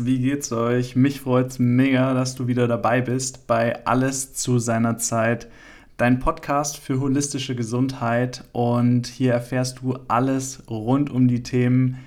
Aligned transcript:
Wie 0.00 0.20
geht's 0.20 0.52
euch? 0.52 0.94
Mich 0.94 1.20
freut's 1.20 1.58
mega, 1.58 2.14
dass 2.14 2.36
du 2.36 2.46
wieder 2.46 2.68
dabei 2.68 3.00
bist 3.00 3.48
bei 3.48 3.84
Alles 3.84 4.32
zu 4.32 4.60
seiner 4.60 4.96
Zeit, 4.96 5.48
dein 5.96 6.20
Podcast 6.20 6.76
für 6.78 7.00
holistische 7.00 7.56
Gesundheit 7.56 8.44
und 8.52 9.08
hier 9.08 9.32
erfährst 9.32 9.80
du 9.80 9.98
alles 10.06 10.62
rund 10.70 11.10
um 11.10 11.26
die 11.26 11.42
Themen 11.42 11.98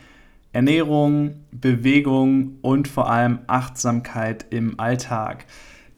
Ernährung, 0.53 1.35
Bewegung 1.51 2.59
und 2.61 2.87
vor 2.87 3.09
allem 3.09 3.39
Achtsamkeit 3.47 4.45
im 4.51 4.79
Alltag. 4.79 5.45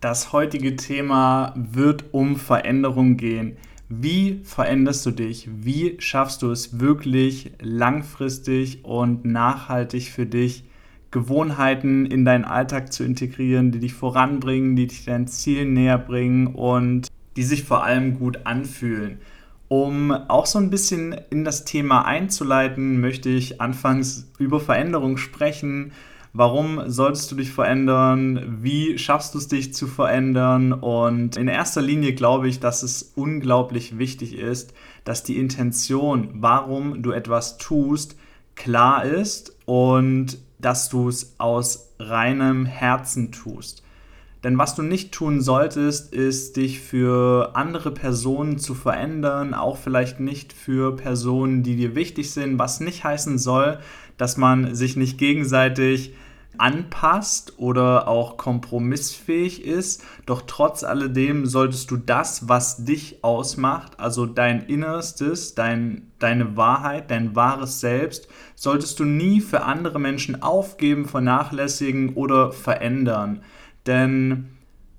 Das 0.01 0.33
heutige 0.33 0.75
Thema 0.75 1.53
wird 1.55 2.05
um 2.11 2.37
Veränderung 2.37 3.17
gehen. 3.17 3.57
Wie 3.87 4.41
veränderst 4.43 5.05
du 5.05 5.11
dich? 5.11 5.47
Wie 5.51 5.97
schaffst 5.99 6.41
du 6.41 6.49
es 6.49 6.79
wirklich 6.79 7.51
langfristig 7.61 8.83
und 8.83 9.25
nachhaltig 9.25 10.09
für 10.09 10.25
dich, 10.25 10.63
Gewohnheiten 11.13 12.05
in 12.05 12.25
deinen 12.25 12.43
Alltag 12.43 12.91
zu 12.91 13.05
integrieren, 13.05 13.71
die 13.71 13.79
dich 13.79 13.93
voranbringen, 13.93 14.75
die 14.75 14.87
dich 14.87 15.05
deinen 15.05 15.27
Zielen 15.27 15.71
näher 15.73 15.97
bringen 15.97 16.47
und 16.47 17.07
die 17.37 17.43
sich 17.43 17.63
vor 17.63 17.85
allem 17.85 18.19
gut 18.19 18.45
anfühlen? 18.45 19.19
Um 19.69 20.11
auch 20.11 20.45
so 20.45 20.59
ein 20.59 20.69
bisschen 20.69 21.15
in 21.29 21.45
das 21.45 21.63
Thema 21.63 22.05
einzuleiten, 22.05 22.99
möchte 22.99 23.29
ich 23.29 23.61
anfangs 23.61 24.29
über 24.37 24.59
Veränderung 24.59 25.15
sprechen 25.15 25.93
Warum 26.35 26.81
solltest 26.87 27.31
du 27.31 27.35
dich 27.35 27.51
verändern? 27.51 28.57
Wie 28.59 28.97
schaffst 28.97 29.35
du 29.35 29.37
es, 29.37 29.47
dich 29.47 29.75
zu 29.75 29.85
verändern? 29.85 30.73
Und 30.73 31.37
in 31.37 31.47
erster 31.47 31.83
Linie 31.83 32.13
glaube 32.13 32.49
ich, 32.49 32.59
dass 32.59 32.81
es 32.81 33.13
unglaublich 33.15 33.99
wichtig 33.99 34.35
ist, 34.35 34.73
dass 35.03 35.21
die 35.21 35.37
Intention, 35.37 36.29
warum 36.33 37.03
du 37.03 37.11
etwas 37.11 37.59
tust, 37.59 38.17
klar 38.55 39.05
ist 39.05 39.55
und 39.65 40.39
dass 40.63 40.89
du 40.89 41.09
es 41.09 41.35
aus 41.37 41.93
reinem 41.99 42.65
Herzen 42.65 43.31
tust. 43.31 43.83
Denn 44.43 44.57
was 44.57 44.75
du 44.75 44.81
nicht 44.81 45.13
tun 45.13 45.39
solltest, 45.39 46.13
ist 46.13 46.57
dich 46.57 46.81
für 46.81 47.55
andere 47.55 47.91
Personen 47.91 48.57
zu 48.57 48.75
verändern, 48.75 49.53
auch 49.53 49.77
vielleicht 49.77 50.19
nicht 50.19 50.51
für 50.51 50.95
Personen, 50.97 51.63
die 51.63 51.77
dir 51.77 51.95
wichtig 51.95 52.31
sind, 52.31 52.59
was 52.59 52.81
nicht 52.81 53.05
heißen 53.05 53.37
soll, 53.37 53.79
dass 54.17 54.35
man 54.35 54.75
sich 54.75 54.97
nicht 54.97 55.17
gegenseitig 55.17 56.13
anpasst 56.57 57.53
oder 57.57 58.07
auch 58.07 58.37
kompromissfähig 58.37 59.63
ist. 59.63 60.03
Doch 60.25 60.43
trotz 60.45 60.83
alledem 60.83 61.45
solltest 61.45 61.91
du 61.91 61.97
das, 61.97 62.47
was 62.47 62.85
dich 62.85 63.23
ausmacht, 63.23 63.99
also 63.99 64.25
dein 64.25 64.61
Innerstes, 64.63 65.55
dein, 65.55 66.11
deine 66.19 66.55
Wahrheit, 66.55 67.11
dein 67.11 67.35
wahres 67.35 67.79
Selbst, 67.79 68.27
solltest 68.55 68.99
du 68.99 69.05
nie 69.05 69.41
für 69.41 69.63
andere 69.63 69.99
Menschen 69.99 70.41
aufgeben, 70.41 71.05
vernachlässigen 71.05 72.13
oder 72.13 72.51
verändern. 72.51 73.41
Denn 73.85 74.49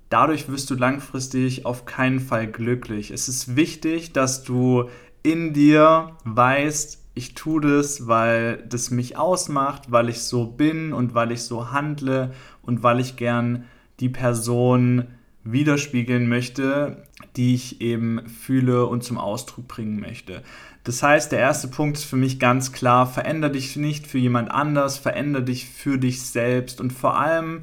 dadurch 0.09 0.49
wirst 0.49 0.69
du 0.69 0.75
langfristig 0.75 1.65
auf 1.65 1.85
keinen 1.85 2.19
Fall 2.19 2.47
glücklich. 2.47 3.11
Es 3.11 3.27
ist 3.27 3.55
wichtig, 3.55 4.13
dass 4.13 4.43
du 4.43 4.89
in 5.23 5.53
dir 5.53 6.11
weißt, 6.23 7.04
ich 7.15 7.33
tue 7.33 7.61
das, 7.61 8.07
weil 8.07 8.63
das 8.69 8.91
mich 8.91 9.17
ausmacht, 9.17 9.91
weil 9.91 10.09
ich 10.09 10.21
so 10.21 10.45
bin 10.45 10.93
und 10.93 11.15
weil 11.15 11.31
ich 11.31 11.41
so 11.41 11.71
handle 11.71 12.33
und 12.61 12.83
weil 12.83 12.99
ich 12.99 13.15
gern 13.15 13.63
die 14.01 14.09
Person 14.09 15.05
widerspiegeln 15.45 16.27
möchte, 16.27 17.03
die 17.37 17.55
ich 17.55 17.79
eben 17.79 18.27
fühle 18.27 18.85
und 18.87 19.03
zum 19.03 19.17
Ausdruck 19.17 19.67
bringen 19.67 19.99
möchte. 19.99 20.43
Das 20.83 21.01
heißt, 21.01 21.31
der 21.31 21.39
erste 21.39 21.67
Punkt 21.67 21.97
ist 21.97 22.03
für 22.03 22.17
mich 22.17 22.39
ganz 22.39 22.71
klar, 22.71 23.07
verändere 23.07 23.51
dich 23.51 23.75
nicht 23.75 24.07
für 24.07 24.17
jemand 24.17 24.51
anders, 24.51 24.97
verändere 24.97 25.43
dich 25.43 25.69
für 25.69 25.97
dich 25.97 26.21
selbst 26.21 26.81
und 26.81 26.91
vor 26.91 27.17
allem 27.17 27.61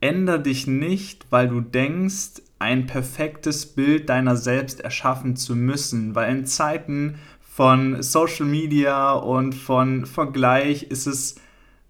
ändere 0.00 0.40
dich 0.40 0.66
nicht, 0.66 1.26
weil 1.30 1.48
du 1.48 1.60
denkst, 1.60 2.42
ein 2.58 2.86
perfektes 2.86 3.66
Bild 3.66 4.08
deiner 4.08 4.36
selbst 4.36 4.80
erschaffen 4.80 5.36
zu 5.36 5.54
müssen, 5.54 6.14
weil 6.14 6.34
in 6.34 6.46
Zeiten, 6.46 7.16
von 7.56 8.02
Social 8.02 8.44
Media 8.44 9.12
und 9.12 9.54
von 9.54 10.04
Vergleich 10.04 10.82
ist 10.82 11.06
es 11.06 11.36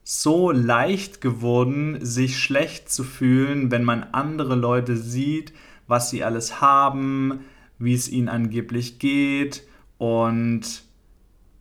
so 0.05 0.53
leicht 0.53 1.21
geworden, 1.21 1.99
sich 2.01 2.39
schlecht 2.39 2.89
zu 2.89 3.03
fühlen, 3.03 3.73
wenn 3.73 3.83
man 3.83 4.05
andere 4.13 4.55
Leute 4.55 4.97
sieht, 4.97 5.53
was 5.89 6.09
sie 6.09 6.23
alles 6.23 6.61
haben, 6.61 7.41
wie 7.81 7.95
es 7.95 8.09
ihnen 8.09 8.29
angeblich 8.29 9.01
geht 9.01 9.65
und 9.99 10.85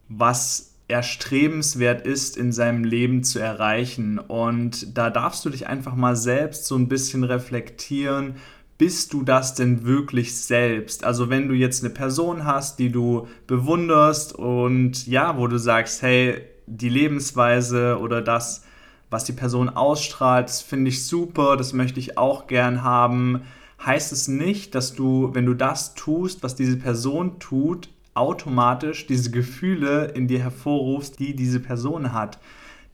was 0.08 0.76
erstrebenswert 0.88 2.06
ist, 2.06 2.38
in 2.38 2.52
seinem 2.52 2.84
Leben 2.84 3.24
zu 3.24 3.40
erreichen. 3.40 4.20
Und 4.20 4.96
da 4.96 5.10
darfst 5.10 5.44
du 5.46 5.50
dich 5.50 5.66
einfach 5.66 5.96
mal 5.96 6.16
selbst 6.16 6.68
so 6.68 6.76
ein 6.76 6.90
bisschen 6.90 7.24
reflektieren 7.24 8.36
bist 8.78 9.13
du 9.13 9.24
das 9.24 9.53
denn 9.53 9.86
wirklich 9.86 10.36
selbst? 10.36 11.03
Also 11.03 11.30
wenn 11.30 11.47
du 11.47 11.53
jetzt 11.53 11.84
eine 11.84 11.94
Person 11.94 12.46
hast, 12.46 12.80
die 12.80 12.90
du 12.91 13.28
bewunderst 13.47 14.34
und 14.34 15.08
ja, 15.08 15.38
wo 15.38 15.47
du 15.47 15.58
sagst, 15.58 16.02
hey, 16.02 16.41
die 16.68 16.90
Lebensweise 16.90 18.00
oder 18.00 18.22
das, 18.22 18.64
was 19.09 19.24
die 19.24 19.34
Person 19.34 19.69
ausstrahlt, 19.69 20.50
finde 20.50 20.90
ich 20.90 21.06
super, 21.06 21.58
das 21.58 21.74
möchte 21.74 22.00
ich 22.00 22.18
auch 22.18 22.47
gern 22.47 22.84
haben, 22.84 23.41
heißt 23.85 24.12
es 24.12 24.28
nicht, 24.28 24.75
dass 24.75 24.94
du, 24.94 25.30
wenn 25.34 25.46
du 25.46 25.53
das 25.53 25.94
tust, 25.94 26.44
was 26.44 26.56
diese 26.56 26.78
Person 26.78 27.40
tut, 27.40 27.90
automatisch 28.14 29.08
diese 29.08 29.31
Gefühle 29.31 30.06
in 30.16 30.28
dir 30.28 30.40
hervorrufst, 30.40 31.19
die 31.19 31.35
diese 31.35 31.59
Person 31.59 32.14
hat. 32.14 32.40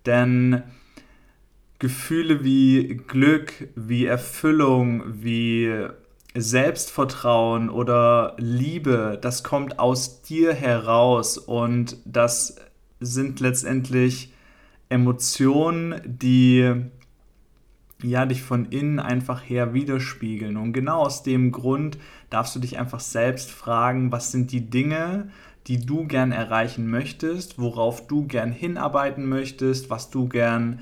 Denn 0.05 0.63
Gefühle 1.81 2.43
wie 2.43 3.01
Glück, 3.07 3.69
wie 3.75 4.05
Erfüllung, 4.05 5.01
wie 5.23 5.87
Selbstvertrauen 6.35 7.71
oder 7.71 8.35
Liebe, 8.37 9.17
das 9.19 9.43
kommt 9.43 9.79
aus 9.79 10.21
dir 10.21 10.53
heraus 10.53 11.39
und 11.39 11.97
das 12.05 12.57
sind 12.99 13.39
letztendlich 13.39 14.31
Emotionen, 14.89 15.99
die 16.05 16.71
ja 18.03 18.27
dich 18.27 18.43
von 18.43 18.65
innen 18.65 18.99
einfach 18.99 19.41
her 19.41 19.73
widerspiegeln. 19.73 20.57
Und 20.57 20.73
genau 20.73 21.01
aus 21.01 21.23
dem 21.23 21.51
Grund 21.51 21.97
darfst 22.29 22.55
du 22.55 22.59
dich 22.59 22.77
einfach 22.77 22.99
selbst 22.99 23.49
fragen, 23.49 24.11
was 24.11 24.31
sind 24.31 24.51
die 24.51 24.69
Dinge, 24.69 25.31
die 25.65 25.83
du 25.83 26.05
gern 26.05 26.31
erreichen 26.31 26.91
möchtest, 26.91 27.57
worauf 27.57 28.05
du 28.05 28.27
gern 28.27 28.51
hinarbeiten 28.51 29.27
möchtest, 29.27 29.89
was 29.89 30.11
du 30.11 30.29
gern 30.29 30.79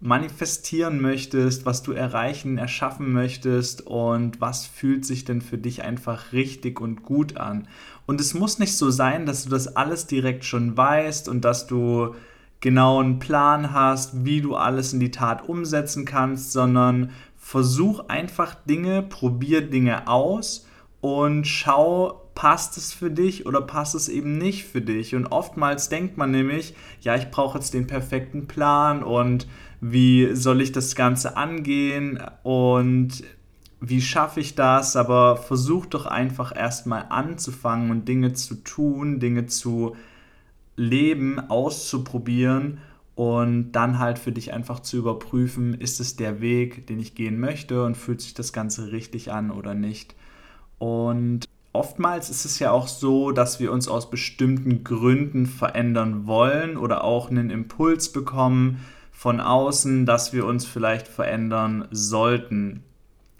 manifestieren 0.00 1.00
möchtest, 1.00 1.64
was 1.64 1.82
du 1.82 1.92
erreichen, 1.92 2.58
erschaffen 2.58 3.12
möchtest 3.12 3.86
und 3.86 4.40
was 4.40 4.66
fühlt 4.66 5.06
sich 5.06 5.24
denn 5.24 5.40
für 5.40 5.58
dich 5.58 5.82
einfach 5.82 6.32
richtig 6.32 6.80
und 6.80 7.02
gut 7.02 7.38
an. 7.38 7.66
Und 8.04 8.20
es 8.20 8.34
muss 8.34 8.58
nicht 8.58 8.76
so 8.76 8.90
sein, 8.90 9.26
dass 9.26 9.44
du 9.44 9.50
das 9.50 9.74
alles 9.74 10.06
direkt 10.06 10.44
schon 10.44 10.76
weißt 10.76 11.28
und 11.28 11.44
dass 11.44 11.66
du 11.66 12.14
genau 12.60 13.00
einen 13.00 13.18
Plan 13.18 13.72
hast, 13.72 14.24
wie 14.24 14.40
du 14.40 14.54
alles 14.54 14.92
in 14.92 15.00
die 15.00 15.10
Tat 15.10 15.48
umsetzen 15.48 16.04
kannst, 16.04 16.52
sondern 16.52 17.10
versuch 17.36 18.08
einfach 18.08 18.54
Dinge, 18.54 19.02
probier 19.02 19.62
Dinge 19.62 20.08
aus 20.08 20.66
und 21.00 21.46
schau, 21.46 22.22
passt 22.34 22.76
es 22.76 22.92
für 22.92 23.10
dich 23.10 23.46
oder 23.46 23.62
passt 23.62 23.94
es 23.94 24.08
eben 24.08 24.36
nicht 24.36 24.64
für 24.64 24.80
dich. 24.80 25.14
Und 25.14 25.26
oftmals 25.26 25.88
denkt 25.88 26.16
man 26.16 26.30
nämlich, 26.30 26.74
ja, 27.00 27.16
ich 27.16 27.30
brauche 27.30 27.58
jetzt 27.58 27.72
den 27.74 27.86
perfekten 27.86 28.46
Plan 28.46 29.02
und 29.02 29.46
wie 29.80 30.34
soll 30.34 30.60
ich 30.60 30.72
das 30.72 30.94
Ganze 30.94 31.36
angehen 31.36 32.20
und 32.42 33.24
wie 33.80 34.00
schaffe 34.00 34.40
ich 34.40 34.54
das, 34.54 34.96
aber 34.96 35.36
versuch 35.36 35.86
doch 35.86 36.06
einfach 36.06 36.54
erstmal 36.56 37.06
anzufangen 37.08 37.90
und 37.90 38.08
Dinge 38.08 38.32
zu 38.32 38.56
tun, 38.56 39.20
Dinge 39.20 39.46
zu 39.46 39.96
leben, 40.76 41.38
auszuprobieren 41.38 42.78
und 43.14 43.72
dann 43.72 43.98
halt 43.98 44.18
für 44.18 44.32
dich 44.32 44.52
einfach 44.52 44.80
zu 44.80 44.98
überprüfen, 44.98 45.74
ist 45.74 46.00
es 46.00 46.16
der 46.16 46.40
Weg, 46.40 46.86
den 46.86 47.00
ich 47.00 47.14
gehen 47.14 47.38
möchte 47.38 47.84
und 47.84 47.96
fühlt 47.96 48.20
sich 48.20 48.34
das 48.34 48.52
Ganze 48.52 48.92
richtig 48.92 49.32
an 49.32 49.50
oder 49.50 49.74
nicht. 49.74 50.14
Und 50.78 51.46
oftmals 51.72 52.28
ist 52.28 52.44
es 52.44 52.58
ja 52.58 52.70
auch 52.70 52.88
so, 52.88 53.32
dass 53.32 53.60
wir 53.60 53.72
uns 53.72 53.88
aus 53.88 54.10
bestimmten 54.10 54.84
Gründen 54.84 55.46
verändern 55.46 56.26
wollen 56.26 56.76
oder 56.76 57.04
auch 57.04 57.30
einen 57.30 57.50
Impuls 57.50 58.12
bekommen, 58.12 58.80
von 59.16 59.40
außen, 59.40 60.04
dass 60.04 60.34
wir 60.34 60.44
uns 60.44 60.66
vielleicht 60.66 61.08
verändern 61.08 61.88
sollten. 61.90 62.82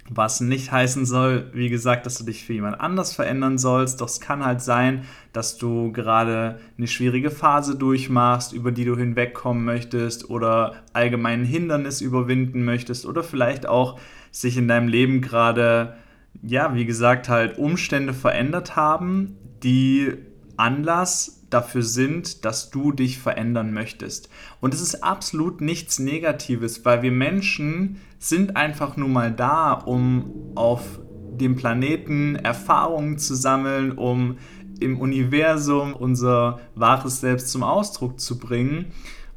Was 0.09 0.41
nicht 0.41 0.73
heißen 0.73 1.05
soll, 1.05 1.51
wie 1.53 1.69
gesagt, 1.69 2.07
dass 2.07 2.17
du 2.17 2.25
dich 2.25 2.47
für 2.47 2.55
jemand 2.55 2.81
anders 2.81 3.13
verändern 3.13 3.59
sollst. 3.59 4.01
Doch 4.01 4.09
es 4.09 4.21
kann 4.21 4.43
halt 4.43 4.63
sein, 4.63 5.05
dass 5.35 5.59
du 5.59 5.93
gerade 5.93 6.61
eine 6.79 6.87
schwierige 6.87 7.31
Phase 7.31 7.77
durchmachst, 7.77 8.55
über 8.55 8.73
die 8.73 8.87
du 8.87 8.97
hinwegkommen 8.97 9.67
möchtest 9.67 10.31
oder 10.31 10.77
allgemein 10.95 11.45
Hindernis 11.45 12.01
überwinden 12.01 12.65
möchtest 12.65 13.05
oder 13.05 13.23
vielleicht 13.23 13.67
auch 13.67 14.01
sich 14.31 14.57
in 14.57 14.69
deinem 14.69 14.89
Leben 14.89 15.21
gerade, 15.21 15.97
ja, 16.43 16.75
wie 16.75 16.87
gesagt, 16.87 17.29
halt 17.29 17.59
Umstände 17.59 18.15
verändert 18.15 18.77
haben, 18.77 19.37
die 19.63 20.15
Anlass 20.57 21.43
dafür 21.51 21.83
sind, 21.83 22.45
dass 22.45 22.71
du 22.71 22.93
dich 22.93 23.19
verändern 23.19 23.73
möchtest. 23.73 24.29
Und 24.61 24.75
es 24.75 24.81
ist 24.81 25.03
absolut 25.03 25.61
nichts 25.61 25.99
Negatives, 25.99 26.85
weil 26.85 27.03
wir 27.03 27.13
Menschen 27.13 28.01
sind 28.19 28.57
einfach 28.57 28.97
nur 28.97 29.09
mal 29.09 29.33
da, 29.33 29.73
um 29.73 30.53
auf 30.55 31.01
dem 31.33 31.57
Planeten 31.57 32.37
Erfahrungen 32.37 33.19
zu 33.19 33.35
sammeln, 33.35 33.93
um 33.93 34.39
im 34.81 34.99
Universum 34.99 35.95
unser 35.95 36.61
wahres 36.75 37.21
Selbst 37.21 37.51
zum 37.51 37.63
Ausdruck 37.63 38.21
zu 38.21 38.39
bringen. 38.39 38.87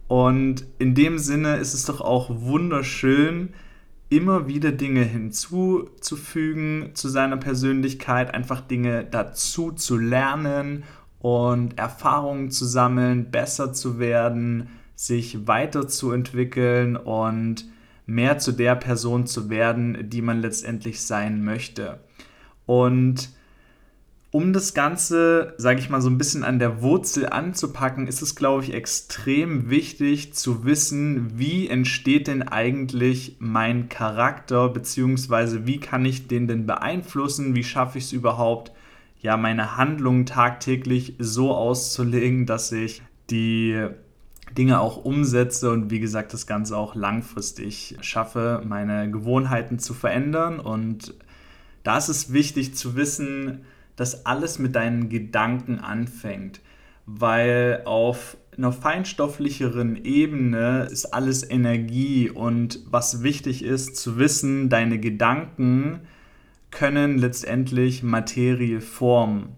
Und 0.07 0.65
in 0.79 0.95
dem 0.95 1.19
Sinne 1.19 1.57
ist 1.57 1.73
es 1.73 1.85
doch 1.85 2.01
auch 2.01 2.29
wunderschön, 2.29 3.53
immer 4.09 4.47
wieder 4.47 4.71
Dinge 4.71 5.03
hinzuzufügen 5.03 6.91
zu 6.95 7.09
seiner 7.09 7.37
Persönlichkeit, 7.37 8.33
einfach 8.33 8.61
Dinge 8.61 9.05
dazu 9.05 9.71
zu 9.71 9.97
lernen 9.97 10.83
und 11.19 11.77
Erfahrungen 11.77 12.49
zu 12.49 12.65
sammeln, 12.65 13.31
besser 13.31 13.73
zu 13.73 13.99
werden, 13.99 14.69
sich 14.95 15.47
weiterzuentwickeln 15.47 16.95
und 16.95 17.65
mehr 18.05 18.39
zu 18.39 18.51
der 18.51 18.75
Person 18.75 19.27
zu 19.27 19.49
werden, 19.49 20.09
die 20.09 20.21
man 20.21 20.41
letztendlich 20.41 21.01
sein 21.01 21.43
möchte. 21.43 21.99
Und 22.65 23.29
um 24.31 24.53
das 24.53 24.75
Ganze, 24.75 25.55
sage 25.57 25.79
ich 25.79 25.89
mal, 25.89 26.01
so 26.01 26.09
ein 26.09 26.19
bisschen 26.19 26.43
an 26.43 26.59
der 26.59 26.83
Wurzel 26.83 27.29
anzupacken, 27.29 28.05
ist 28.05 28.21
es, 28.21 28.35
glaube 28.35 28.63
ich, 28.63 28.73
extrem 28.73 29.71
wichtig 29.71 30.33
zu 30.33 30.65
wissen, 30.65 31.39
wie 31.39 31.67
entsteht 31.67 32.27
denn 32.27 32.43
eigentlich 32.43 33.37
mein 33.39 33.89
Charakter, 33.89 34.69
beziehungsweise 34.69 35.65
wie 35.65 35.79
kann 35.79 36.05
ich 36.05 36.27
den 36.27 36.47
denn 36.47 36.67
beeinflussen, 36.67 37.55
wie 37.55 37.63
schaffe 37.63 37.97
ich 37.97 38.05
es 38.05 38.11
überhaupt, 38.11 38.71
ja, 39.21 39.37
meine 39.37 39.77
Handlungen 39.77 40.25
tagtäglich 40.25 41.15
so 41.19 41.53
auszulegen, 41.53 42.45
dass 42.45 42.71
ich 42.71 43.01
die 43.29 43.87
Dinge 44.57 44.79
auch 44.79 45.03
umsetze 45.03 45.71
und 45.71 45.91
wie 45.91 45.99
gesagt 45.99 46.33
das 46.33 46.47
Ganze 46.47 46.77
auch 46.77 46.95
langfristig 46.95 47.97
schaffe, 48.01 48.63
meine 48.65 49.11
Gewohnheiten 49.11 49.79
zu 49.79 49.93
verändern. 49.93 50.59
Und 50.59 51.13
da 51.83 51.97
ist 51.97 52.09
es 52.09 52.33
wichtig 52.33 52.75
zu 52.75 52.95
wissen, 52.95 53.65
dass 53.95 54.25
alles 54.25 54.59
mit 54.59 54.75
deinen 54.75 55.09
Gedanken 55.09 55.79
anfängt, 55.79 56.61
weil 57.05 57.81
auf 57.85 58.37
einer 58.57 58.71
feinstofflicheren 58.71 60.03
Ebene 60.03 60.87
ist 60.91 61.13
alles 61.13 61.49
Energie 61.49 62.29
und 62.29 62.79
was 62.89 63.23
wichtig 63.23 63.63
ist 63.63 63.97
zu 63.97 64.17
wissen, 64.17 64.69
deine 64.69 64.99
Gedanken 64.99 66.01
können 66.71 67.17
letztendlich 67.17 68.03
Materie 68.03 68.81
formen. 68.81 69.55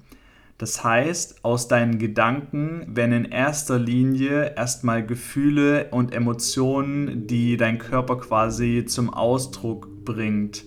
Das 0.61 0.83
heißt, 0.83 1.43
aus 1.43 1.67
deinen 1.67 1.97
Gedanken 1.97 2.95
werden 2.95 3.25
in 3.25 3.25
erster 3.25 3.79
Linie 3.79 4.53
erstmal 4.55 5.03
Gefühle 5.03 5.87
und 5.89 6.13
Emotionen, 6.13 7.25
die 7.25 7.57
dein 7.57 7.79
Körper 7.79 8.19
quasi 8.19 8.85
zum 8.85 9.11
Ausdruck 9.11 10.05
bringt. 10.05 10.65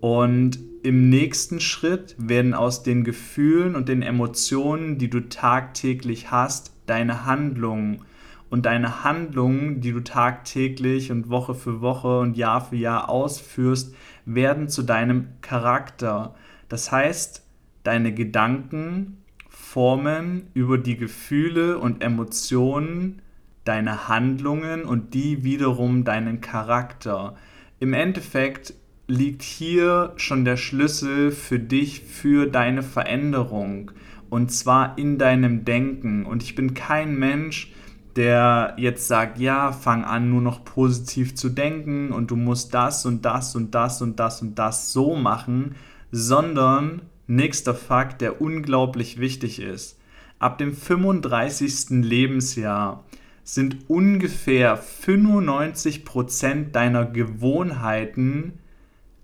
Und 0.00 0.58
im 0.82 1.08
nächsten 1.08 1.58
Schritt 1.58 2.16
werden 2.18 2.52
aus 2.52 2.82
den 2.82 3.02
Gefühlen 3.02 3.76
und 3.76 3.88
den 3.88 4.02
Emotionen, 4.02 4.98
die 4.98 5.08
du 5.08 5.26
tagtäglich 5.26 6.30
hast, 6.30 6.72
deine 6.84 7.24
Handlungen. 7.24 8.02
Und 8.50 8.66
deine 8.66 9.04
Handlungen, 9.04 9.80
die 9.80 9.92
du 9.92 10.00
tagtäglich 10.00 11.12
und 11.12 11.30
Woche 11.30 11.54
für 11.54 11.80
Woche 11.80 12.18
und 12.18 12.36
Jahr 12.36 12.62
für 12.62 12.76
Jahr 12.76 13.08
ausführst, 13.08 13.94
werden 14.34 14.68
zu 14.68 14.82
deinem 14.82 15.28
Charakter. 15.40 16.34
Das 16.68 16.92
heißt, 16.92 17.44
deine 17.82 18.12
Gedanken 18.12 19.18
formen 19.48 20.48
über 20.54 20.78
die 20.78 20.96
Gefühle 20.96 21.78
und 21.78 22.02
Emotionen 22.02 23.22
deine 23.64 24.08
Handlungen 24.08 24.84
und 24.84 25.14
die 25.14 25.44
wiederum 25.44 26.04
deinen 26.04 26.40
Charakter. 26.40 27.36
Im 27.78 27.92
Endeffekt 27.92 28.74
liegt 29.06 29.42
hier 29.42 30.12
schon 30.16 30.44
der 30.44 30.56
Schlüssel 30.56 31.30
für 31.30 31.58
dich, 31.58 32.00
für 32.00 32.46
deine 32.46 32.82
Veränderung. 32.82 33.90
Und 34.28 34.52
zwar 34.52 34.96
in 34.96 35.18
deinem 35.18 35.64
Denken. 35.64 36.24
Und 36.24 36.42
ich 36.42 36.54
bin 36.54 36.74
kein 36.74 37.18
Mensch, 37.18 37.72
der 38.16 38.74
jetzt 38.76 39.08
sagt, 39.08 39.38
ja, 39.38 39.72
fang 39.72 40.04
an, 40.04 40.30
nur 40.30 40.42
noch 40.42 40.64
positiv 40.64 41.34
zu 41.34 41.48
denken 41.48 42.12
und 42.12 42.30
du 42.30 42.36
musst 42.36 42.74
das 42.74 43.06
und 43.06 43.24
das 43.24 43.54
und 43.54 43.74
das 43.74 44.02
und 44.02 44.18
das 44.18 44.42
und 44.42 44.58
das 44.58 44.92
so 44.92 45.14
machen, 45.14 45.74
sondern 46.10 47.02
nächster 47.26 47.74
Fakt, 47.74 48.20
der 48.20 48.40
unglaublich 48.40 49.20
wichtig 49.20 49.60
ist. 49.60 49.98
Ab 50.38 50.58
dem 50.58 50.74
35. 50.74 52.02
Lebensjahr 52.04 53.04
sind 53.44 53.88
ungefähr 53.88 54.82
95% 54.82 56.70
deiner 56.70 57.04
Gewohnheiten 57.04 58.58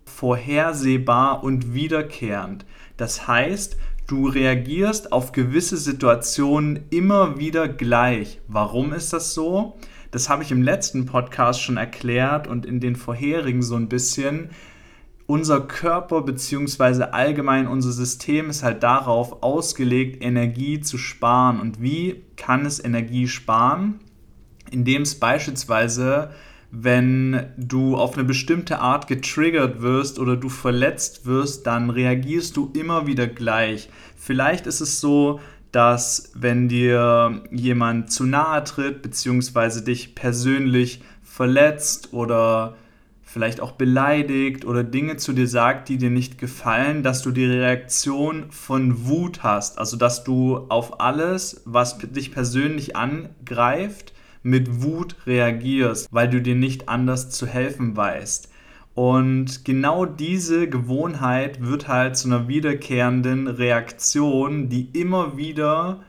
vorhersehbar 0.05 1.43
und 1.43 1.75
wiederkehrend. 1.75 2.65
Das 2.97 3.29
heißt, 3.29 3.77
du 4.07 4.29
reagierst 4.29 5.13
auf 5.13 5.33
gewisse 5.33 5.77
Situationen 5.77 6.85
immer 6.91 7.39
wieder 7.39 7.69
gleich. 7.69 8.41
Warum 8.49 8.93
ist 8.93 9.13
das 9.13 9.35
so? 9.35 9.77
Das 10.11 10.29
habe 10.29 10.43
ich 10.43 10.53
im 10.53 10.63
letzten 10.63 11.07
Podcast 11.07 11.61
schon 11.61 11.77
erklärt 11.77 12.47
und 12.47 12.65
in 12.65 12.81
den 12.81 12.97
vorherigen 12.97 13.63
so 13.63 13.75
ein 13.75 13.89
bisschen. 13.89 14.51
Unser 15.27 15.61
Körper 15.61 16.23
bzw. 16.23 17.03
allgemein 17.11 17.67
unser 17.67 17.91
System 17.91 18.49
ist 18.49 18.63
halt 18.63 18.85
darauf 18.85 19.43
ausgelegt, 19.43 20.23
Energie 20.23 20.81
zu 20.81 20.99
sparen. 20.99 21.61
Und 21.61 21.83
wie 21.83 22.23
kann 22.37 22.65
es 22.65 22.83
Energie 22.83 23.27
sparen? 23.27 23.99
Indem 24.71 25.03
es 25.03 25.19
beispielsweise 25.19 26.31
wenn 26.71 27.47
du 27.57 27.97
auf 27.97 28.15
eine 28.15 28.25
bestimmte 28.25 28.81
Art 28.81 29.07
getriggert 29.07 29.83
wirst 29.83 30.19
oder 30.19 30.37
du 30.37 30.49
verletzt 30.49 31.27
wirst, 31.27 31.67
dann 31.67 31.91
reagierst 31.91 32.57
du 32.57 32.71
immer 32.75 33.07
wieder 33.07 33.27
gleich. 33.27 33.89
Vielleicht 34.17 34.67
ist 34.67 34.81
es 34.81 35.01
so, 35.01 35.41
dass 35.73 36.33
wenn 36.35 36.69
dir 36.69 37.43
jemand 37.51 38.11
zu 38.11 38.25
nahe 38.25 38.65
tritt, 38.65 39.03
beziehungsweise 39.03 39.83
dich 39.83 40.15
persönlich 40.15 41.03
verletzt 41.23 42.13
oder 42.13 42.77
vielleicht 43.23 43.61
auch 43.61 43.73
beleidigt 43.73 44.65
oder 44.65 44.83
Dinge 44.83 45.19
zu 45.19 45.35
dir 45.35 45.47
sagt, 45.47 45.91
die 45.91 45.99
dir 45.99 46.09
nicht 46.09 46.39
gefallen, 46.39 47.03
dass 47.03 47.21
du 47.21 47.31
die 47.31 47.45
Reaktion 47.45 48.51
von 48.51 49.05
Wut 49.07 49.43
hast. 49.43 49.79
Also 49.79 49.99
dass 49.99 50.25
du 50.25 50.57
auf 50.71 51.01
alles, 51.01 51.61
was 51.67 51.99
dich 51.99 52.33
persönlich 52.33 52.97
angreift, 52.97 54.15
mit 54.47 54.83
Wut 54.83 55.17
reagierst, 55.27 56.09
weil 56.13 56.31
du 56.31 56.41
dir 56.41 56.55
nicht 56.55 56.89
anders 56.89 57.31
zu 57.31 57.49
helfen 57.49 57.97
weißt. 57.97 58.49
Und 58.95 59.65
genau 59.65 60.07
diese 60.07 60.69
Gewohnheit 60.69 61.67
wird 61.67 61.89
halt 61.89 62.17
zu 62.17 62.29
einer 62.29 62.47
wiederkehrenden 62.47 63.49
Reaktion, 63.49 64.69
die 64.69 64.89
immer 64.93 65.37
wieder 65.37 66.01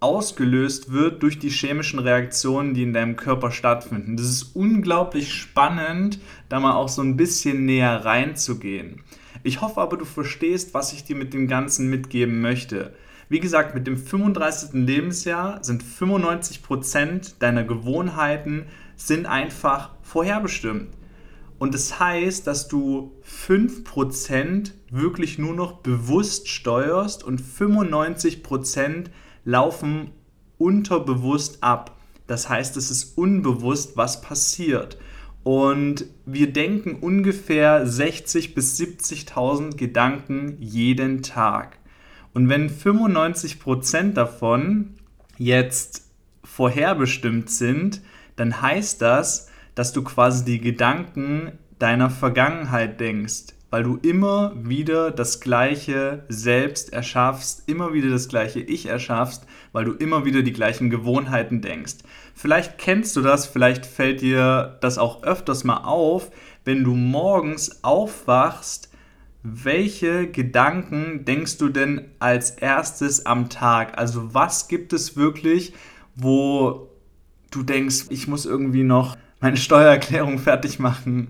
ausgelöst 0.00 0.92
wird 0.92 1.22
durch 1.22 1.38
die 1.38 1.48
chemischen 1.48 2.00
Reaktionen, 2.00 2.74
die 2.74 2.82
in 2.82 2.92
deinem 2.92 3.14
Körper 3.14 3.52
stattfinden. 3.52 4.16
Das 4.16 4.26
ist 4.26 4.56
unglaublich 4.56 5.32
spannend, 5.32 6.18
da 6.48 6.58
mal 6.58 6.74
auch 6.74 6.88
so 6.88 7.02
ein 7.02 7.16
bisschen 7.16 7.64
näher 7.64 8.04
reinzugehen. 8.04 9.00
Ich 9.44 9.60
hoffe 9.60 9.80
aber, 9.80 9.96
du 9.96 10.04
verstehst, 10.04 10.74
was 10.74 10.92
ich 10.92 11.04
dir 11.04 11.14
mit 11.14 11.32
dem 11.32 11.46
Ganzen 11.46 11.88
mitgeben 11.88 12.40
möchte. 12.40 12.92
Wie 13.28 13.40
gesagt, 13.40 13.74
mit 13.74 13.86
dem 13.86 13.96
35. 13.96 14.86
Lebensjahr 14.86 15.62
sind 15.64 15.82
95% 15.82 17.34
deiner 17.38 17.64
Gewohnheiten 17.64 18.66
sind 18.94 19.26
einfach 19.26 19.90
vorherbestimmt. 20.02 20.88
Und 21.58 21.74
das 21.74 21.98
heißt, 21.98 22.46
dass 22.46 22.68
du 22.68 23.12
5% 23.26 24.72
wirklich 24.90 25.38
nur 25.38 25.54
noch 25.54 25.78
bewusst 25.78 26.48
steuerst 26.48 27.24
und 27.24 27.40
95% 27.40 29.06
laufen 29.44 30.10
unterbewusst 30.58 31.62
ab. 31.62 31.96
Das 32.26 32.48
heißt, 32.48 32.76
es 32.76 32.90
ist 32.90 33.16
unbewusst, 33.16 33.96
was 33.96 34.20
passiert. 34.20 34.98
Und 35.42 36.06
wir 36.26 36.52
denken 36.52 36.96
ungefähr 36.96 37.86
60.000 37.86 38.54
bis 38.54 38.78
70.000 38.78 39.76
Gedanken 39.76 40.56
jeden 40.60 41.22
Tag. 41.22 41.78
Und 42.36 42.50
wenn 42.50 42.68
95% 42.68 44.12
davon 44.12 44.90
jetzt 45.38 46.02
vorherbestimmt 46.44 47.48
sind, 47.48 48.02
dann 48.36 48.60
heißt 48.60 49.00
das, 49.00 49.48
dass 49.74 49.94
du 49.94 50.04
quasi 50.04 50.44
die 50.44 50.60
Gedanken 50.60 51.52
deiner 51.78 52.10
Vergangenheit 52.10 53.00
denkst, 53.00 53.54
weil 53.70 53.84
du 53.84 53.96
immer 54.02 54.52
wieder 54.54 55.12
das 55.12 55.40
gleiche 55.40 56.26
Selbst 56.28 56.92
erschaffst, 56.92 57.66
immer 57.70 57.94
wieder 57.94 58.10
das 58.10 58.28
gleiche 58.28 58.60
Ich 58.60 58.84
erschaffst, 58.84 59.46
weil 59.72 59.86
du 59.86 59.92
immer 59.92 60.26
wieder 60.26 60.42
die 60.42 60.52
gleichen 60.52 60.90
Gewohnheiten 60.90 61.62
denkst. 61.62 62.04
Vielleicht 62.34 62.76
kennst 62.76 63.16
du 63.16 63.22
das, 63.22 63.46
vielleicht 63.46 63.86
fällt 63.86 64.20
dir 64.20 64.76
das 64.82 64.98
auch 64.98 65.22
öfters 65.22 65.64
mal 65.64 65.84
auf, 65.84 66.30
wenn 66.66 66.84
du 66.84 66.92
morgens 66.92 67.82
aufwachst, 67.82 68.90
welche 69.48 70.26
Gedanken 70.26 71.24
denkst 71.24 71.58
du 71.58 71.68
denn 71.68 72.06
als 72.18 72.50
erstes 72.50 73.26
am 73.26 73.48
Tag? 73.48 73.96
Also 73.98 74.34
was 74.34 74.66
gibt 74.68 74.92
es 74.92 75.16
wirklich, 75.16 75.72
wo 76.16 76.88
du 77.50 77.62
denkst, 77.62 78.06
ich 78.08 78.26
muss 78.26 78.44
irgendwie 78.44 78.82
noch 78.82 79.16
meine 79.40 79.56
Steuererklärung 79.56 80.38
fertig 80.40 80.78
machen, 80.78 81.28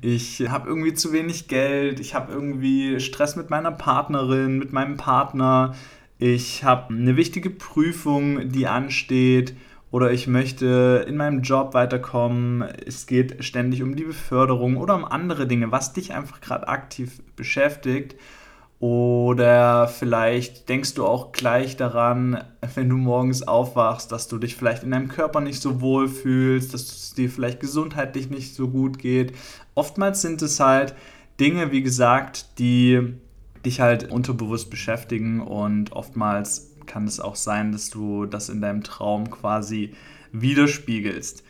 ich 0.00 0.48
habe 0.48 0.68
irgendwie 0.68 0.94
zu 0.94 1.12
wenig 1.12 1.48
Geld, 1.48 1.98
ich 1.98 2.14
habe 2.14 2.32
irgendwie 2.32 3.00
Stress 3.00 3.34
mit 3.34 3.50
meiner 3.50 3.72
Partnerin, 3.72 4.58
mit 4.58 4.72
meinem 4.72 4.96
Partner, 4.96 5.74
ich 6.18 6.62
habe 6.62 6.94
eine 6.94 7.16
wichtige 7.16 7.50
Prüfung, 7.50 8.50
die 8.50 8.68
ansteht 8.68 9.56
oder 9.96 10.12
ich 10.12 10.26
möchte 10.26 11.06
in 11.08 11.16
meinem 11.16 11.40
Job 11.40 11.72
weiterkommen, 11.72 12.60
es 12.60 13.06
geht 13.06 13.42
ständig 13.42 13.82
um 13.82 13.96
die 13.96 14.04
Beförderung 14.04 14.76
oder 14.76 14.94
um 14.94 15.06
andere 15.06 15.46
Dinge, 15.46 15.72
was 15.72 15.94
dich 15.94 16.12
einfach 16.12 16.42
gerade 16.42 16.68
aktiv 16.68 17.22
beschäftigt. 17.34 18.14
Oder 18.78 19.88
vielleicht 19.88 20.68
denkst 20.68 20.92
du 20.92 21.06
auch 21.06 21.32
gleich 21.32 21.78
daran, 21.78 22.44
wenn 22.74 22.90
du 22.90 22.96
morgens 22.96 23.48
aufwachst, 23.48 24.12
dass 24.12 24.28
du 24.28 24.36
dich 24.36 24.54
vielleicht 24.54 24.82
in 24.82 24.90
deinem 24.90 25.08
Körper 25.08 25.40
nicht 25.40 25.62
so 25.62 25.80
wohl 25.80 26.08
fühlst, 26.08 26.74
dass 26.74 26.82
es 26.82 27.14
dir 27.14 27.30
vielleicht 27.30 27.60
gesundheitlich 27.60 28.28
nicht 28.28 28.54
so 28.54 28.68
gut 28.68 28.98
geht. 28.98 29.32
Oftmals 29.74 30.20
sind 30.20 30.42
es 30.42 30.60
halt 30.60 30.94
Dinge, 31.40 31.72
wie 31.72 31.82
gesagt, 31.82 32.58
die 32.58 33.14
dich 33.64 33.80
halt 33.80 34.10
unterbewusst 34.10 34.68
beschäftigen 34.68 35.40
und 35.40 35.92
oftmals 35.92 36.75
kann 36.86 37.06
es 37.06 37.20
auch 37.20 37.36
sein, 37.36 37.72
dass 37.72 37.90
du 37.90 38.26
das 38.26 38.48
in 38.48 38.60
deinem 38.60 38.82
Traum 38.82 39.30
quasi 39.30 39.94
widerspiegelst. 40.32 41.42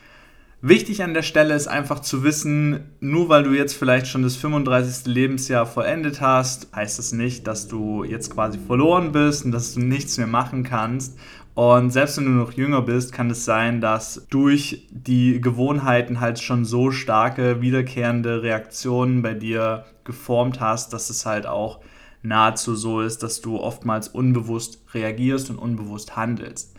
Wichtig 0.62 1.02
an 1.02 1.12
der 1.12 1.22
Stelle 1.22 1.54
ist 1.54 1.68
einfach 1.68 2.00
zu 2.00 2.24
wissen, 2.24 2.80
nur 3.00 3.28
weil 3.28 3.42
du 3.42 3.52
jetzt 3.52 3.76
vielleicht 3.76 4.06
schon 4.06 4.22
das 4.22 4.36
35. 4.36 5.06
Lebensjahr 5.06 5.66
vollendet 5.66 6.20
hast, 6.20 6.74
heißt 6.74 6.98
das 6.98 7.12
nicht, 7.12 7.46
dass 7.46 7.68
du 7.68 8.04
jetzt 8.04 8.30
quasi 8.32 8.58
verloren 8.58 9.12
bist 9.12 9.44
und 9.44 9.52
dass 9.52 9.74
du 9.74 9.80
nichts 9.80 10.16
mehr 10.16 10.26
machen 10.26 10.64
kannst. 10.64 11.18
Und 11.54 11.90
selbst 11.90 12.16
wenn 12.16 12.24
du 12.24 12.30
noch 12.32 12.52
jünger 12.52 12.82
bist, 12.82 13.12
kann 13.12 13.30
es 13.30 13.44
sein, 13.44 13.80
dass 13.80 14.26
durch 14.30 14.86
die 14.90 15.40
Gewohnheiten 15.40 16.20
halt 16.20 16.38
schon 16.38 16.64
so 16.64 16.90
starke 16.90 17.60
wiederkehrende 17.60 18.42
Reaktionen 18.42 19.22
bei 19.22 19.34
dir 19.34 19.84
geformt 20.04 20.60
hast, 20.60 20.92
dass 20.92 21.10
es 21.10 21.26
halt 21.26 21.46
auch 21.46 21.80
nahezu 22.22 22.74
so 22.74 23.00
ist, 23.00 23.22
dass 23.22 23.40
du 23.40 23.58
oftmals 23.58 24.08
unbewusst 24.08 24.82
reagierst 24.92 25.50
und 25.50 25.58
unbewusst 25.58 26.16
handelst. 26.16 26.74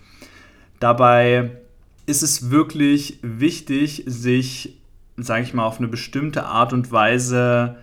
Dabei 0.79 1.57
ist 2.05 2.23
es 2.23 2.49
wirklich 2.49 3.19
wichtig, 3.21 4.03
sich, 4.05 4.77
sage 5.17 5.43
ich 5.43 5.53
mal, 5.53 5.65
auf 5.65 5.79
eine 5.79 5.87
bestimmte 5.87 6.45
Art 6.45 6.73
und 6.73 6.91
Weise 6.91 7.77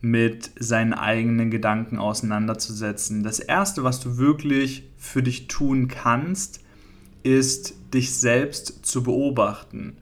mit 0.00 0.50
seinen 0.58 0.94
eigenen 0.94 1.50
Gedanken 1.50 1.98
auseinanderzusetzen. 1.98 3.22
Das 3.22 3.40
Erste, 3.40 3.84
was 3.84 4.00
du 4.00 4.18
wirklich 4.18 4.84
für 4.96 5.22
dich 5.22 5.48
tun 5.48 5.88
kannst, 5.88 6.60
ist, 7.22 7.74
dich 7.92 8.14
selbst 8.14 8.86
zu 8.86 9.02
beobachten. 9.02 9.96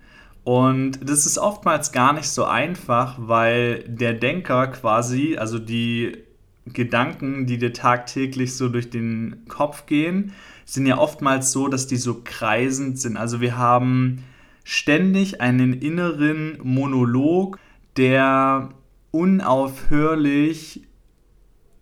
Und 0.45 1.01
das 1.03 1.27
ist 1.27 1.39
oftmals 1.39 1.93
gar 1.93 2.13
nicht 2.13 2.29
so 2.29 2.45
einfach, 2.45 3.17
weil 3.19 3.85
der 3.89 4.15
Denker 4.15 4.69
quasi, 4.69 5.37
also 5.37 5.59
die 5.59 6.26
Gedanken, 6.73 7.47
die 7.47 7.59
dir 7.59 7.73
tagtäglich 7.73 8.55
so 8.57 8.69
durch 8.69 8.91
den 8.91 9.45
Kopf 9.49 9.87
gehen, 9.87 10.33
sind 10.65 10.87
ja 10.87 10.99
oftmals 10.99 11.53
so, 11.53 11.69
dass 11.69 11.87
die 11.87 11.97
so 11.97 12.23
kreisend 12.25 12.99
sind. 12.99 13.17
Also 13.17 13.41
wir 13.41 13.57
haben 13.57 14.25
ständig 14.65 15.41
einen 15.41 15.75
inneren 15.75 16.59
Monolog, 16.63 17.59
der 17.97 18.71
unaufhörlich 19.13 20.83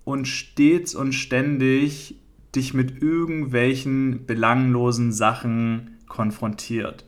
und 0.04 0.28
stets 0.28 0.94
und 0.94 1.14
ständig 1.14 2.16
dich 2.54 2.74
mit 2.74 3.02
irgendwelchen 3.02 4.26
belanglosen 4.26 5.12
Sachen 5.12 5.98
konfrontiert. 6.08 7.04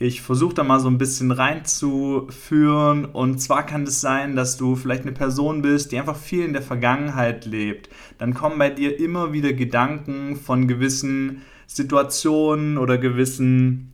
Ich 0.00 0.22
versuche 0.22 0.54
da 0.54 0.62
mal 0.62 0.78
so 0.78 0.88
ein 0.88 0.98
bisschen 0.98 1.32
reinzuführen. 1.32 3.04
Und 3.04 3.40
zwar 3.40 3.66
kann 3.66 3.82
es 3.82 4.00
sein, 4.00 4.36
dass 4.36 4.56
du 4.56 4.76
vielleicht 4.76 5.02
eine 5.02 5.12
Person 5.12 5.60
bist, 5.60 5.90
die 5.90 5.98
einfach 5.98 6.16
viel 6.16 6.44
in 6.44 6.52
der 6.52 6.62
Vergangenheit 6.62 7.46
lebt. 7.46 7.88
Dann 8.16 8.32
kommen 8.32 8.58
bei 8.58 8.70
dir 8.70 9.00
immer 9.00 9.32
wieder 9.32 9.52
Gedanken 9.52 10.36
von 10.36 10.68
gewissen 10.68 11.42
Situationen 11.66 12.78
oder 12.78 12.96
gewissen 12.96 13.92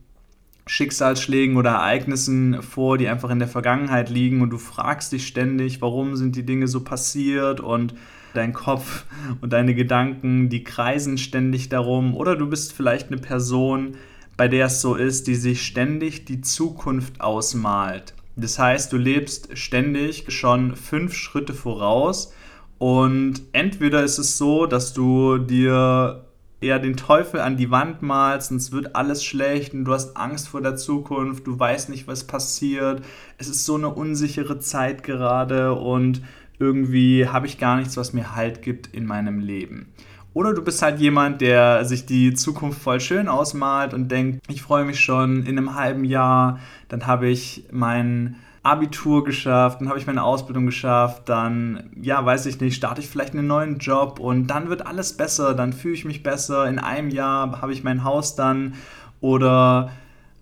Schicksalsschlägen 0.67 1.57
oder 1.57 1.71
Ereignissen 1.71 2.61
vor, 2.61 2.99
die 2.99 3.07
einfach 3.07 3.31
in 3.31 3.39
der 3.39 3.47
Vergangenheit 3.47 4.09
liegen 4.09 4.41
und 4.41 4.51
du 4.51 4.57
fragst 4.57 5.11
dich 5.11 5.27
ständig, 5.27 5.81
warum 5.81 6.15
sind 6.15 6.35
die 6.35 6.45
Dinge 6.45 6.67
so 6.67 6.83
passiert 6.83 7.59
und 7.59 7.93
dein 8.33 8.53
Kopf 8.53 9.05
und 9.41 9.53
deine 9.53 9.75
Gedanken, 9.75 10.49
die 10.49 10.63
kreisen 10.63 11.17
ständig 11.17 11.69
darum 11.69 12.15
oder 12.15 12.35
du 12.35 12.47
bist 12.47 12.73
vielleicht 12.73 13.07
eine 13.07 13.21
Person, 13.21 13.95
bei 14.37 14.47
der 14.47 14.67
es 14.67 14.81
so 14.81 14.95
ist, 14.95 15.27
die 15.27 15.35
sich 15.35 15.65
ständig 15.65 16.25
die 16.25 16.41
Zukunft 16.41 17.21
ausmalt. 17.21 18.13
Das 18.35 18.59
heißt, 18.59 18.91
du 18.91 18.97
lebst 18.97 19.57
ständig 19.57 20.25
schon 20.29 20.75
fünf 20.75 21.13
Schritte 21.13 21.53
voraus 21.53 22.33
und 22.77 23.41
entweder 23.53 24.03
ist 24.03 24.17
es 24.17 24.37
so, 24.37 24.65
dass 24.65 24.93
du 24.93 25.37
dir 25.37 26.25
eher 26.59 26.79
den 26.79 26.97
Teufel 26.97 27.39
an 27.39 27.57
die 27.57 27.71
Wand 27.71 28.01
malst 28.01 28.51
und 28.51 28.57
es 28.57 28.71
wird 28.71 28.95
alles 28.95 29.23
schlecht 29.23 29.73
und 29.73 29.85
du 29.85 29.93
hast 29.93 30.17
Angst 30.17 30.49
vor 30.49 30.61
der 30.61 30.75
Zukunft, 30.75 31.47
du 31.47 31.57
weißt 31.57 31.89
nicht, 31.89 32.07
was 32.07 32.25
passiert, 32.25 33.03
es 33.37 33.47
ist 33.47 33.65
so 33.65 33.75
eine 33.75 33.89
unsichere 33.89 34.59
Zeit 34.59 35.03
gerade 35.03 35.73
und 35.75 36.21
irgendwie 36.59 37.27
habe 37.27 37.47
ich 37.47 37.57
gar 37.57 37.77
nichts, 37.77 37.97
was 37.97 38.13
mir 38.13 38.35
Halt 38.35 38.61
gibt 38.61 38.87
in 38.93 39.05
meinem 39.05 39.39
Leben. 39.39 39.87
Oder 40.35 40.53
du 40.53 40.61
bist 40.61 40.81
halt 40.81 40.99
jemand, 40.99 41.39
der 41.39 41.85
sich 41.85 42.05
die 42.05 42.33
Zukunft 42.33 42.81
voll 42.81 42.99
schön 42.99 43.29
ausmalt 43.29 43.93
und 43.93 44.09
denkt, 44.11 44.43
ich 44.49 44.61
freue 44.61 44.83
mich 44.83 44.99
schon 44.99 45.43
in 45.43 45.57
einem 45.57 45.75
halben 45.75 46.03
Jahr, 46.03 46.59
dann 46.89 47.07
habe 47.07 47.29
ich 47.29 47.63
mein 47.71 48.35
Abitur 48.61 49.23
geschafft, 49.23 49.79
dann 49.79 49.87
habe 49.87 49.97
ich 49.97 50.07
meine 50.07 50.23
Ausbildung 50.23 50.65
geschafft, 50.65 51.29
dann, 51.29 51.89
ja, 52.01 52.25
weiß 52.25 52.47
ich 52.47 52.59
nicht, 52.59 52.75
starte 52.75 52.99
ich 52.99 53.07
vielleicht 53.07 53.31
einen 53.31 53.47
neuen 53.47 53.77
Job 53.77 54.19
und 54.19 54.47
dann 54.47 54.67
wird 54.67 54.85
alles 54.85 55.15
besser, 55.15 55.53
dann 55.53 55.71
fühle 55.71 55.93
ich 55.93 56.03
mich 56.03 56.21
besser, 56.21 56.67
in 56.67 56.79
einem 56.79 57.11
Jahr 57.11 57.61
habe 57.61 57.71
ich 57.71 57.85
mein 57.85 58.03
Haus 58.03 58.35
dann 58.35 58.73
oder 59.21 59.89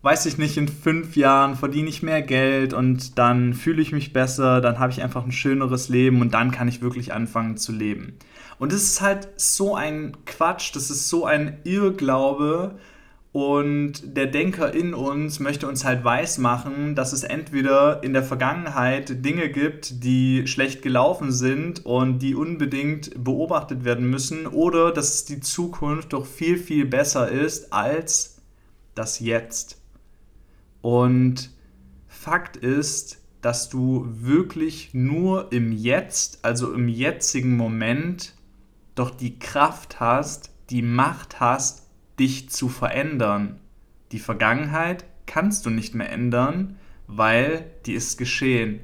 weiß 0.02 0.26
ich 0.26 0.40
nicht, 0.40 0.58
in 0.58 0.70
fünf 0.70 1.16
Jahren 1.16 1.56
verdiene 1.56 1.90
ich 1.90 2.02
mehr 2.02 2.24
Geld 2.24 2.74
und 2.74 3.20
dann 3.20 3.54
fühle 3.54 3.84
ich 3.84 3.92
mich 3.92 4.12
besser, 4.12 4.60
dann 4.60 4.80
habe 4.80 4.92
ich 4.92 5.04
einfach 5.04 5.24
ein 5.24 5.32
schöneres 5.32 5.88
Leben 5.88 6.20
und 6.20 6.34
dann 6.34 6.50
kann 6.50 6.68
ich 6.68 6.82
wirklich 6.82 7.14
anfangen 7.14 7.58
zu 7.58 7.72
leben. 7.72 8.18
Und 8.60 8.72
das 8.72 8.84
ist 8.84 9.02
halt 9.02 9.30
so 9.36 9.76
ein 9.76 10.18
Quatsch, 10.26 10.76
das 10.76 10.90
ist 10.90 11.10
so 11.10 11.26
ein 11.26 11.60
Irrglaube. 11.64 12.76
Und 13.32 14.16
der 14.16 14.28
Denker 14.28 14.76
in 14.76 14.94
uns 14.94 15.40
möchte 15.40 15.68
uns 15.68 15.84
halt 15.84 16.04
weismachen, 16.04 16.94
dass 16.94 17.14
es 17.14 17.24
entweder 17.24 18.04
in 18.04 18.14
der 18.14 18.22
Vergangenheit 18.22 19.26
Dinge 19.26 19.50
gibt, 19.50 20.04
die 20.04 20.46
schlecht 20.46 20.84
gelaufen 20.84 21.32
sind 21.32 21.84
und 21.84 22.20
die 22.20 22.36
unbedingt 22.36 23.12
beobachtet 23.24 23.86
werden 23.86 24.08
müssen, 24.08 24.46
oder 24.46 24.92
dass 24.92 25.26
die 25.26 25.40
Zukunft 25.40 26.14
doch 26.14 26.28
viel, 26.28 26.58
viel 26.58 26.86
besser 26.86 27.28
ist 27.28 27.74
als 27.74 28.38
das 28.94 29.20
Jetzt. 29.20 29.82
Und 30.84 31.50
Fakt 32.08 32.56
ist, 32.56 33.18
dass 33.42 33.68
du 33.68 34.08
wirklich 34.12 34.94
nur 34.94 35.52
im 35.52 35.72
Jetzt, 35.72 36.46
also 36.46 36.72
im 36.72 36.88
jetzigen 36.88 37.58
Moment, 37.58 38.36
doch 38.96 39.10
die 39.12 39.40
Kraft 39.40 40.00
hast, 40.00 40.52
die 40.70 40.82
Macht 40.82 41.40
hast, 41.40 41.88
dich 42.20 42.50
zu 42.50 42.70
verändern. 42.70 43.60
Die 44.12 44.20
Vergangenheit 44.20 45.06
kannst 45.26 45.66
du 45.66 45.70
nicht 45.70 45.96
mehr 45.96 46.12
ändern, 46.12 46.78
weil 47.08 47.72
die 47.86 47.94
ist 47.94 48.18
geschehen. 48.18 48.82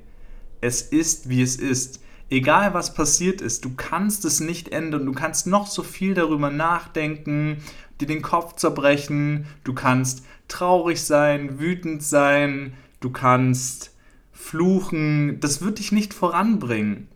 Es 0.62 0.82
ist, 0.82 1.30
wie 1.30 1.42
es 1.42 1.56
ist. 1.56 2.01
Egal 2.30 2.74
was 2.74 2.94
passiert 2.94 3.42
ist, 3.42 3.66
du 3.66 3.74
kannst 3.75 4.25
es 4.25 4.39
nicht 4.39 4.70
ändern. 4.70 5.06
Du 5.06 5.13
kannst 5.13 5.48
noch 5.48 5.68
so 5.68 5.84
viel 5.84 6.13
darüber 6.13 6.51
nachdenken, 6.51 7.58
dir 8.00 8.08
den 8.08 8.22
Kopf 8.22 8.56
zerbrechen. 8.56 9.46
Du 9.63 9.74
kannst 9.74 10.24
traurig 10.48 11.01
sein, 11.01 11.60
wütend 11.60 12.04
sein. 12.04 12.74
Du 13.00 13.10
kannst 13.10 13.96
fluchen. 14.32 15.39
Das 15.39 15.62
wird 15.62 15.80
dich 15.80 15.92
nicht 15.92 16.13
voranbringen. 16.13 17.08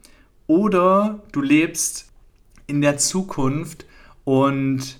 Oder 0.48 1.24
du 1.32 1.42
lebst 1.42 2.13
in 2.68 2.82
der 2.82 2.98
Zukunft 2.98 3.86
und 4.24 5.00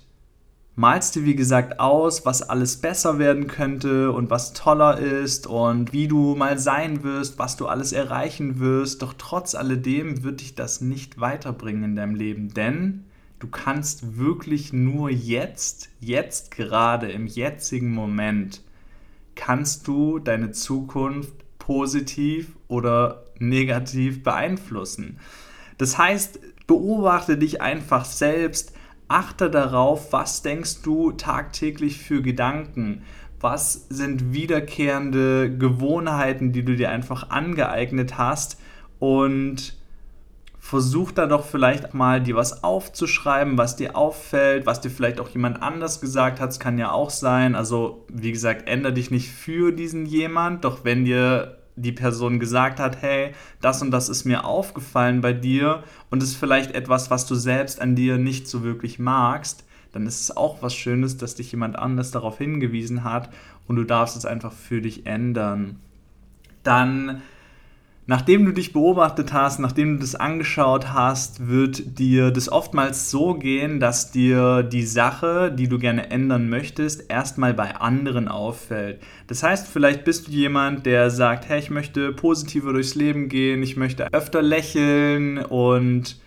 malst 0.76 1.14
dir, 1.14 1.24
wie 1.24 1.36
gesagt, 1.36 1.78
aus, 1.78 2.26
was 2.26 2.42
alles 2.42 2.76
besser 2.78 3.18
werden 3.18 3.46
könnte 3.46 4.10
und 4.12 4.30
was 4.30 4.52
toller 4.52 4.98
ist 4.98 5.46
und 5.46 5.92
wie 5.92 6.08
du 6.08 6.34
mal 6.34 6.58
sein 6.58 7.02
wirst, 7.04 7.38
was 7.38 7.56
du 7.56 7.66
alles 7.66 7.92
erreichen 7.92 8.58
wirst. 8.58 9.02
Doch 9.02 9.14
trotz 9.16 9.54
alledem 9.54 10.24
wird 10.24 10.40
dich 10.40 10.54
das 10.54 10.80
nicht 10.80 11.20
weiterbringen 11.20 11.84
in 11.84 11.96
deinem 11.96 12.14
Leben, 12.14 12.52
denn 12.52 13.04
du 13.38 13.48
kannst 13.48 14.16
wirklich 14.16 14.72
nur 14.72 15.10
jetzt, 15.10 15.90
jetzt 16.00 16.50
gerade, 16.50 17.10
im 17.10 17.26
jetzigen 17.26 17.92
Moment, 17.92 18.62
kannst 19.36 19.86
du 19.86 20.18
deine 20.18 20.52
Zukunft 20.52 21.32
positiv 21.58 22.56
oder 22.68 23.24
negativ 23.38 24.22
beeinflussen. 24.22 25.18
Das 25.78 25.98
heißt, 25.98 26.38
beobachte 26.66 27.36
dich 27.36 27.60
einfach 27.60 28.04
selbst, 28.04 28.74
achte 29.08 29.50
darauf, 29.50 30.12
was 30.12 30.42
denkst 30.42 30.82
du 30.82 31.12
tagtäglich 31.12 31.98
für 31.98 32.22
Gedanken, 32.22 33.02
was 33.40 33.86
sind 33.90 34.32
wiederkehrende 34.32 35.54
Gewohnheiten, 35.56 36.52
die 36.52 36.64
du 36.64 36.76
dir 36.76 36.90
einfach 36.90 37.30
angeeignet 37.30 38.16
hast? 38.16 38.58
Und 38.98 39.76
versuch 40.64 41.12
da 41.12 41.26
doch 41.26 41.44
vielleicht 41.44 41.92
mal 41.92 42.22
dir 42.22 42.36
was 42.36 42.64
aufzuschreiben, 42.64 43.58
was 43.58 43.76
dir 43.76 43.96
auffällt, 43.96 44.64
was 44.64 44.80
dir 44.80 44.88
vielleicht 44.88 45.20
auch 45.20 45.28
jemand 45.28 45.62
anders 45.62 46.00
gesagt 46.00 46.40
hat, 46.40 46.48
das 46.48 46.58
kann 46.58 46.78
ja 46.78 46.90
auch 46.90 47.10
sein. 47.10 47.54
Also 47.54 48.06
wie 48.08 48.32
gesagt, 48.32 48.66
ändere 48.66 48.94
dich 48.94 49.10
nicht 49.10 49.30
für 49.30 49.72
diesen 49.72 50.06
jemand, 50.06 50.64
doch 50.64 50.82
wenn 50.82 51.04
dir 51.04 51.53
die 51.76 51.92
Person 51.92 52.38
gesagt 52.38 52.78
hat, 52.78 53.02
hey, 53.02 53.32
das 53.60 53.82
und 53.82 53.90
das 53.90 54.08
ist 54.08 54.24
mir 54.24 54.44
aufgefallen 54.44 55.20
bei 55.20 55.32
dir 55.32 55.82
und 56.10 56.22
ist 56.22 56.36
vielleicht 56.36 56.72
etwas, 56.72 57.10
was 57.10 57.26
du 57.26 57.34
selbst 57.34 57.80
an 57.80 57.96
dir 57.96 58.16
nicht 58.18 58.46
so 58.46 58.62
wirklich 58.62 58.98
magst, 58.98 59.64
dann 59.92 60.06
ist 60.06 60.20
es 60.20 60.36
auch 60.36 60.62
was 60.62 60.74
Schönes, 60.74 61.16
dass 61.16 61.36
dich 61.36 61.52
jemand 61.52 61.76
anders 61.76 62.10
darauf 62.10 62.38
hingewiesen 62.38 63.04
hat 63.04 63.30
und 63.66 63.76
du 63.76 63.84
darfst 63.84 64.16
es 64.16 64.26
einfach 64.26 64.52
für 64.52 64.80
dich 64.80 65.06
ändern. 65.06 65.78
Dann 66.62 67.22
Nachdem 68.06 68.44
du 68.44 68.52
dich 68.52 68.74
beobachtet 68.74 69.32
hast, 69.32 69.60
nachdem 69.60 69.94
du 69.94 70.00
das 70.00 70.14
angeschaut 70.14 70.92
hast, 70.92 71.48
wird 71.48 71.98
dir 71.98 72.30
das 72.30 72.50
oftmals 72.50 73.10
so 73.10 73.32
gehen, 73.32 73.80
dass 73.80 74.10
dir 74.10 74.62
die 74.62 74.82
Sache, 74.82 75.50
die 75.50 75.68
du 75.68 75.78
gerne 75.78 76.10
ändern 76.10 76.50
möchtest, 76.50 77.10
erstmal 77.10 77.54
bei 77.54 77.76
anderen 77.76 78.28
auffällt. 78.28 79.00
Das 79.26 79.42
heißt, 79.42 79.66
vielleicht 79.66 80.04
bist 80.04 80.28
du 80.28 80.32
jemand, 80.32 80.84
der 80.84 81.08
sagt, 81.08 81.48
hey, 81.48 81.58
ich 81.58 81.70
möchte 81.70 82.12
positiver 82.12 82.74
durchs 82.74 82.94
Leben 82.94 83.30
gehen, 83.30 83.62
ich 83.62 83.78
möchte 83.78 84.12
öfter 84.12 84.42
lächeln 84.42 85.38
und 85.38 86.20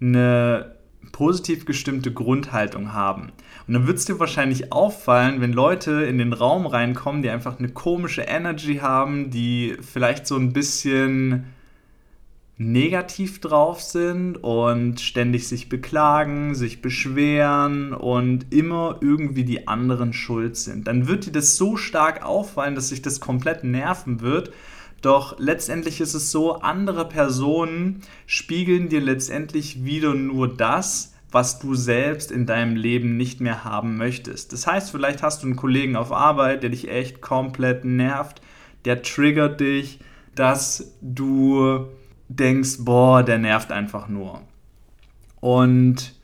eine 0.00 0.74
positiv 1.12 1.66
gestimmte 1.66 2.12
Grundhaltung 2.12 2.92
haben. 2.92 3.30
Und 3.66 3.74
dann 3.74 3.86
wird 3.86 3.98
es 3.98 4.04
dir 4.04 4.18
wahrscheinlich 4.18 4.72
auffallen, 4.72 5.40
wenn 5.40 5.52
Leute 5.52 6.02
in 6.02 6.18
den 6.18 6.32
Raum 6.32 6.66
reinkommen, 6.66 7.22
die 7.22 7.30
einfach 7.30 7.58
eine 7.58 7.68
komische 7.68 8.22
Energy 8.22 8.76
haben, 8.76 9.30
die 9.30 9.76
vielleicht 9.80 10.26
so 10.26 10.36
ein 10.36 10.52
bisschen 10.52 11.44
negativ 12.58 13.40
drauf 13.40 13.80
sind 13.80 14.36
und 14.36 15.00
ständig 15.00 15.48
sich 15.48 15.68
beklagen, 15.68 16.54
sich 16.54 16.82
beschweren 16.82 17.92
und 17.92 18.52
immer 18.52 18.98
irgendwie 19.00 19.44
die 19.44 19.66
anderen 19.68 20.12
schuld 20.12 20.56
sind. 20.56 20.86
Dann 20.86 21.08
wird 21.08 21.26
dir 21.26 21.32
das 21.32 21.56
so 21.56 21.76
stark 21.76 22.24
auffallen, 22.24 22.74
dass 22.74 22.90
sich 22.90 23.02
das 23.02 23.20
komplett 23.20 23.64
nerven 23.64 24.20
wird. 24.20 24.52
Doch 25.00 25.38
letztendlich 25.38 26.00
ist 26.00 26.14
es 26.14 26.30
so, 26.30 26.60
andere 26.60 27.08
Personen 27.08 28.02
spiegeln 28.26 28.88
dir 28.88 29.00
letztendlich 29.00 29.84
wieder 29.84 30.14
nur 30.14 30.54
das, 30.54 31.11
was 31.32 31.58
du 31.58 31.74
selbst 31.74 32.30
in 32.30 32.46
deinem 32.46 32.76
Leben 32.76 33.16
nicht 33.16 33.40
mehr 33.40 33.64
haben 33.64 33.96
möchtest. 33.96 34.52
Das 34.52 34.66
heißt, 34.66 34.90
vielleicht 34.90 35.22
hast 35.22 35.42
du 35.42 35.46
einen 35.46 35.56
Kollegen 35.56 35.96
auf 35.96 36.12
Arbeit, 36.12 36.62
der 36.62 36.70
dich 36.70 36.90
echt 36.90 37.22
komplett 37.22 37.84
nervt, 37.84 38.42
der 38.84 39.02
triggert 39.02 39.60
dich, 39.60 39.98
dass 40.34 40.94
du 41.00 41.86
denkst, 42.28 42.76
boah, 42.80 43.22
der 43.22 43.38
nervt 43.38 43.72
einfach 43.72 44.08
nur. 44.08 44.42
Und 45.40 46.14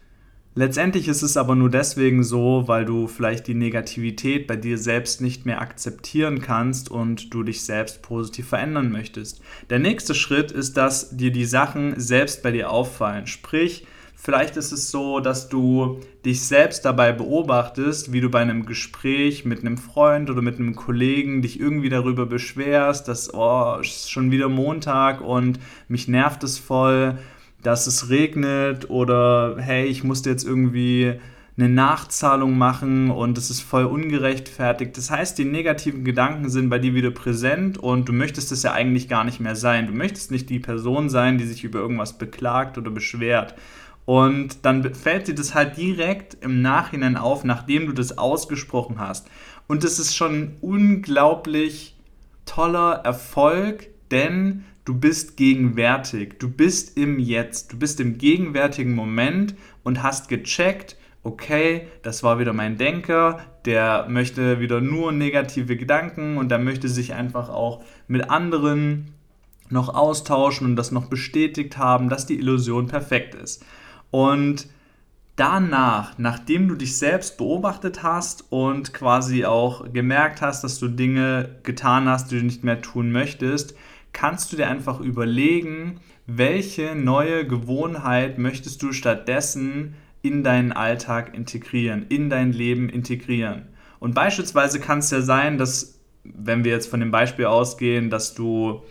letztendlich 0.54 1.08
ist 1.08 1.22
es 1.22 1.36
aber 1.36 1.54
nur 1.54 1.70
deswegen 1.70 2.22
so, 2.22 2.64
weil 2.66 2.84
du 2.84 3.06
vielleicht 3.06 3.46
die 3.46 3.54
Negativität 3.54 4.46
bei 4.46 4.56
dir 4.56 4.76
selbst 4.76 5.20
nicht 5.20 5.46
mehr 5.46 5.60
akzeptieren 5.60 6.40
kannst 6.40 6.90
und 6.90 7.32
du 7.32 7.42
dich 7.42 7.62
selbst 7.62 8.02
positiv 8.02 8.48
verändern 8.48 8.92
möchtest. 8.92 9.40
Der 9.70 9.78
nächste 9.78 10.14
Schritt 10.14 10.52
ist, 10.52 10.76
dass 10.76 11.16
dir 11.16 11.32
die 11.32 11.46
Sachen 11.46 11.98
selbst 11.98 12.42
bei 12.42 12.50
dir 12.50 12.70
auffallen. 12.70 13.26
Sprich, 13.26 13.86
Vielleicht 14.20 14.56
ist 14.56 14.72
es 14.72 14.90
so, 14.90 15.20
dass 15.20 15.48
du 15.48 16.00
dich 16.24 16.44
selbst 16.44 16.84
dabei 16.84 17.12
beobachtest, 17.12 18.12
wie 18.12 18.20
du 18.20 18.28
bei 18.28 18.40
einem 18.40 18.66
Gespräch 18.66 19.44
mit 19.44 19.60
einem 19.60 19.78
Freund 19.78 20.28
oder 20.28 20.42
mit 20.42 20.58
einem 20.58 20.74
Kollegen 20.74 21.40
dich 21.40 21.60
irgendwie 21.60 21.88
darüber 21.88 22.26
beschwerst, 22.26 23.06
dass, 23.06 23.32
oh, 23.32 23.76
es 23.80 23.86
ist 23.86 24.10
schon 24.10 24.32
wieder 24.32 24.48
Montag 24.48 25.20
und 25.20 25.60
mich 25.86 26.08
nervt 26.08 26.42
es 26.42 26.58
voll, 26.58 27.16
dass 27.62 27.86
es 27.86 28.10
regnet 28.10 28.90
oder 28.90 29.56
hey, 29.60 29.86
ich 29.86 30.02
musste 30.02 30.30
jetzt 30.30 30.44
irgendwie 30.44 31.14
eine 31.56 31.68
Nachzahlung 31.68 32.58
machen 32.58 33.10
und 33.10 33.38
es 33.38 33.50
ist 33.50 33.62
voll 33.62 33.84
ungerechtfertigt. 33.84 34.96
Das 34.96 35.12
heißt, 35.12 35.38
die 35.38 35.44
negativen 35.44 36.04
Gedanken 36.04 36.50
sind 36.50 36.70
bei 36.70 36.78
dir 36.80 36.94
wieder 36.94 37.12
präsent 37.12 37.78
und 37.78 38.08
du 38.08 38.12
möchtest 38.12 38.50
es 38.50 38.64
ja 38.64 38.72
eigentlich 38.72 39.08
gar 39.08 39.24
nicht 39.24 39.40
mehr 39.40 39.56
sein. 39.56 39.86
Du 39.86 39.92
möchtest 39.92 40.32
nicht 40.32 40.50
die 40.50 40.60
Person 40.60 41.08
sein, 41.08 41.38
die 41.38 41.46
sich 41.46 41.62
über 41.62 41.78
irgendwas 41.78 42.18
beklagt 42.18 42.78
oder 42.78 42.90
beschwert. 42.90 43.54
Und 44.08 44.64
dann 44.64 44.94
fällt 44.94 45.28
dir 45.28 45.34
das 45.34 45.54
halt 45.54 45.76
direkt 45.76 46.38
im 46.40 46.62
Nachhinein 46.62 47.18
auf, 47.18 47.44
nachdem 47.44 47.84
du 47.84 47.92
das 47.92 48.16
ausgesprochen 48.16 48.98
hast. 48.98 49.28
Und 49.66 49.84
das 49.84 49.98
ist 49.98 50.16
schon 50.16 50.34
ein 50.34 50.56
unglaublich 50.62 51.94
toller 52.46 53.02
Erfolg, 53.04 53.90
denn 54.10 54.64
du 54.86 54.94
bist 54.94 55.36
gegenwärtig, 55.36 56.38
du 56.38 56.48
bist 56.48 56.96
im 56.96 57.18
Jetzt, 57.18 57.74
du 57.74 57.78
bist 57.78 58.00
im 58.00 58.16
gegenwärtigen 58.16 58.94
Moment 58.94 59.54
und 59.82 60.02
hast 60.02 60.30
gecheckt, 60.30 60.96
okay, 61.22 61.86
das 62.00 62.22
war 62.22 62.38
wieder 62.38 62.54
mein 62.54 62.78
Denker, 62.78 63.40
der 63.66 64.06
möchte 64.08 64.58
wieder 64.58 64.80
nur 64.80 65.12
negative 65.12 65.76
Gedanken 65.76 66.38
und 66.38 66.48
der 66.48 66.58
möchte 66.58 66.88
sich 66.88 67.12
einfach 67.12 67.50
auch 67.50 67.84
mit 68.06 68.30
anderen 68.30 69.12
noch 69.68 69.94
austauschen 69.94 70.66
und 70.66 70.76
das 70.76 70.92
noch 70.92 71.10
bestätigt 71.10 71.76
haben, 71.76 72.08
dass 72.08 72.24
die 72.24 72.38
Illusion 72.38 72.86
perfekt 72.86 73.34
ist. 73.34 73.66
Und 74.10 74.68
danach, 75.36 76.18
nachdem 76.18 76.68
du 76.68 76.74
dich 76.74 76.98
selbst 76.98 77.38
beobachtet 77.38 78.02
hast 78.02 78.50
und 78.50 78.92
quasi 78.92 79.44
auch 79.44 79.92
gemerkt 79.92 80.42
hast, 80.42 80.64
dass 80.64 80.78
du 80.78 80.88
Dinge 80.88 81.56
getan 81.62 82.08
hast, 82.08 82.30
die 82.30 82.38
du 82.38 82.44
nicht 82.44 82.64
mehr 82.64 82.82
tun 82.82 83.12
möchtest, 83.12 83.76
kannst 84.12 84.52
du 84.52 84.56
dir 84.56 84.68
einfach 84.68 85.00
überlegen, 85.00 86.00
welche 86.26 86.94
neue 86.94 87.46
Gewohnheit 87.46 88.38
möchtest 88.38 88.82
du 88.82 88.92
stattdessen 88.92 89.94
in 90.22 90.42
deinen 90.42 90.72
Alltag 90.72 91.34
integrieren, 91.34 92.06
in 92.08 92.28
dein 92.28 92.52
Leben 92.52 92.88
integrieren. 92.88 93.68
Und 94.00 94.14
beispielsweise 94.14 94.80
kann 94.80 94.98
es 94.98 95.10
ja 95.10 95.20
sein, 95.20 95.58
dass, 95.58 96.00
wenn 96.24 96.64
wir 96.64 96.72
jetzt 96.72 96.90
von 96.90 97.00
dem 97.00 97.10
Beispiel 97.10 97.46
ausgehen, 97.46 98.10
dass 98.10 98.34
du 98.34 98.82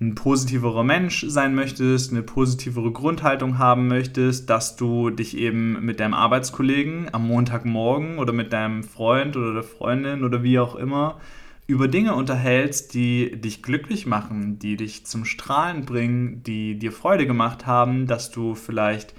ein 0.00 0.14
positiverer 0.14 0.84
Mensch 0.84 1.24
sein 1.28 1.54
möchtest, 1.54 2.12
eine 2.12 2.22
positivere 2.22 2.92
Grundhaltung 2.92 3.58
haben 3.58 3.88
möchtest, 3.88 4.48
dass 4.48 4.76
du 4.76 5.10
dich 5.10 5.36
eben 5.36 5.84
mit 5.84 5.98
deinem 5.98 6.14
Arbeitskollegen 6.14 7.12
am 7.12 7.26
Montagmorgen 7.26 8.18
oder 8.18 8.32
mit 8.32 8.52
deinem 8.52 8.84
Freund 8.84 9.36
oder 9.36 9.54
der 9.54 9.64
Freundin 9.64 10.22
oder 10.22 10.42
wie 10.44 10.60
auch 10.60 10.76
immer 10.76 11.18
über 11.66 11.86
Dinge 11.86 12.14
unterhältst, 12.14 12.94
die 12.94 13.38
dich 13.40 13.62
glücklich 13.62 14.06
machen, 14.06 14.58
die 14.58 14.76
dich 14.76 15.04
zum 15.04 15.26
Strahlen 15.26 15.84
bringen, 15.84 16.42
die 16.42 16.78
dir 16.78 16.92
Freude 16.92 17.26
gemacht 17.26 17.66
haben, 17.66 18.06
dass 18.06 18.30
du 18.30 18.54
vielleicht 18.54 19.14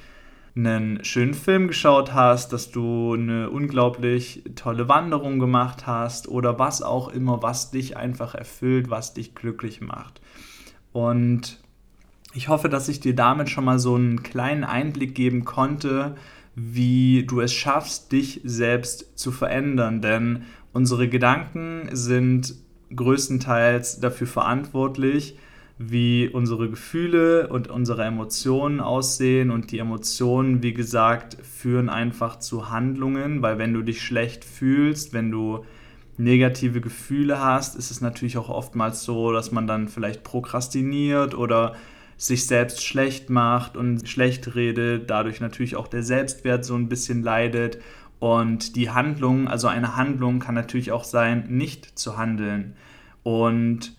einen 0.55 1.03
schönen 1.05 1.35
Film 1.35 1.67
geschaut 1.67 2.13
hast, 2.13 2.51
dass 2.51 2.71
du 2.71 3.13
eine 3.13 3.51
unglaublich 3.51 4.43
tolle 4.55 4.89
Wanderung 4.89 5.37
gemacht 5.37 5.85
hast 5.85 6.27
oder 6.27 6.57
was 6.57 6.81
auch 6.81 7.09
immer, 7.09 7.43
was 7.43 7.69
dich 7.69 7.97
einfach 7.97 8.33
erfüllt, 8.33 8.89
was 8.89 9.13
dich 9.13 9.35
glücklich 9.35 9.79
macht. 9.79 10.19
Und 10.99 11.59
ich 12.33 12.49
hoffe, 12.49 12.67
dass 12.67 12.89
ich 12.89 12.99
dir 12.99 13.15
damit 13.15 13.49
schon 13.49 13.63
mal 13.63 13.79
so 13.79 13.95
einen 13.95 14.21
kleinen 14.21 14.65
Einblick 14.65 15.15
geben 15.15 15.45
konnte, 15.45 16.15
wie 16.55 17.25
du 17.25 17.39
es 17.39 17.53
schaffst, 17.53 18.11
dich 18.11 18.41
selbst 18.43 19.17
zu 19.17 19.31
verändern. 19.31 20.01
Denn 20.01 20.43
unsere 20.73 21.07
Gedanken 21.07 21.87
sind 21.93 22.53
größtenteils 22.93 24.01
dafür 24.01 24.27
verantwortlich, 24.27 25.37
wie 25.77 26.27
unsere 26.27 26.69
Gefühle 26.69 27.47
und 27.47 27.69
unsere 27.69 28.03
Emotionen 28.03 28.81
aussehen. 28.81 29.51
Und 29.51 29.71
die 29.71 29.79
Emotionen, 29.79 30.61
wie 30.61 30.73
gesagt, 30.73 31.37
führen 31.41 31.87
einfach 31.87 32.39
zu 32.39 32.69
Handlungen, 32.69 33.41
weil 33.41 33.57
wenn 33.57 33.73
du 33.73 33.83
dich 33.83 34.01
schlecht 34.01 34.43
fühlst, 34.43 35.13
wenn 35.13 35.31
du 35.31 35.63
negative 36.19 36.81
Gefühle 36.81 37.39
hast, 37.39 37.75
ist 37.75 37.91
es 37.91 38.01
natürlich 38.01 38.37
auch 38.37 38.49
oftmals 38.49 39.03
so, 39.03 39.31
dass 39.31 39.51
man 39.51 39.67
dann 39.67 39.87
vielleicht 39.87 40.23
prokrastiniert 40.23 41.33
oder 41.33 41.75
sich 42.17 42.45
selbst 42.45 42.83
schlecht 42.83 43.29
macht 43.29 43.77
und 43.77 44.07
schlecht 44.07 44.53
redet, 44.53 45.09
dadurch 45.09 45.39
natürlich 45.39 45.77
auch 45.77 45.87
der 45.87 46.03
Selbstwert 46.03 46.65
so 46.65 46.75
ein 46.75 46.89
bisschen 46.89 47.23
leidet. 47.23 47.79
Und 48.19 48.75
die 48.75 48.89
Handlung, 48.89 49.47
also 49.47 49.69
eine 49.69 49.95
Handlung 49.95 50.39
kann 50.39 50.55
natürlich 50.55 50.91
auch 50.91 51.05
sein, 51.05 51.45
nicht 51.47 51.97
zu 51.97 52.17
handeln. 52.17 52.75
Und 53.23 53.95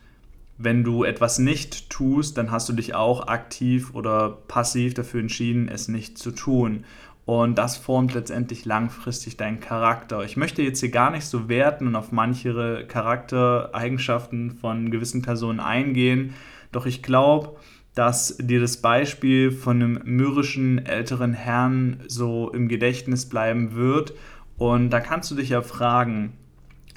wenn 0.59 0.85
du 0.85 1.05
etwas 1.05 1.39
nicht 1.39 1.89
tust, 1.89 2.37
dann 2.37 2.51
hast 2.51 2.69
du 2.69 2.75
dich 2.75 2.95
auch 2.95 3.29
aktiv 3.29 3.95
oder 3.95 4.29
passiv 4.47 4.93
dafür 4.93 5.21
entschieden, 5.21 5.69
es 5.69 5.89
nicht 5.89 6.19
zu 6.19 6.33
tun. 6.33 6.85
Und 7.31 7.59
das 7.59 7.77
formt 7.77 8.15
letztendlich 8.15 8.65
langfristig 8.65 9.37
deinen 9.37 9.61
Charakter. 9.61 10.25
Ich 10.25 10.37
möchte 10.37 10.63
jetzt 10.63 10.81
hier 10.81 10.91
gar 10.91 11.13
nicht 11.13 11.25
so 11.25 11.49
werten 11.49 11.87
und 11.87 11.95
auf 11.95 12.11
manche 12.11 12.85
Charaktereigenschaften 12.89 14.51
von 14.51 14.91
gewissen 14.91 15.23
Personen 15.23 15.61
eingehen. 15.61 16.35
Doch 16.73 16.87
ich 16.87 17.05
glaube, 17.05 17.57
dass 17.95 18.37
dir 18.39 18.59
das 18.59 18.79
Beispiel 18.79 19.53
von 19.53 19.77
einem 19.77 20.01
mürrischen 20.03 20.85
älteren 20.85 21.33
Herrn 21.33 22.01
so 22.09 22.51
im 22.51 22.67
Gedächtnis 22.67 23.29
bleiben 23.29 23.77
wird. 23.77 24.13
Und 24.59 24.91
da 24.91 24.99
kannst 24.99 25.31
du 25.31 25.37
dich 25.37 25.51
ja 25.51 25.63
fragen, 25.63 26.33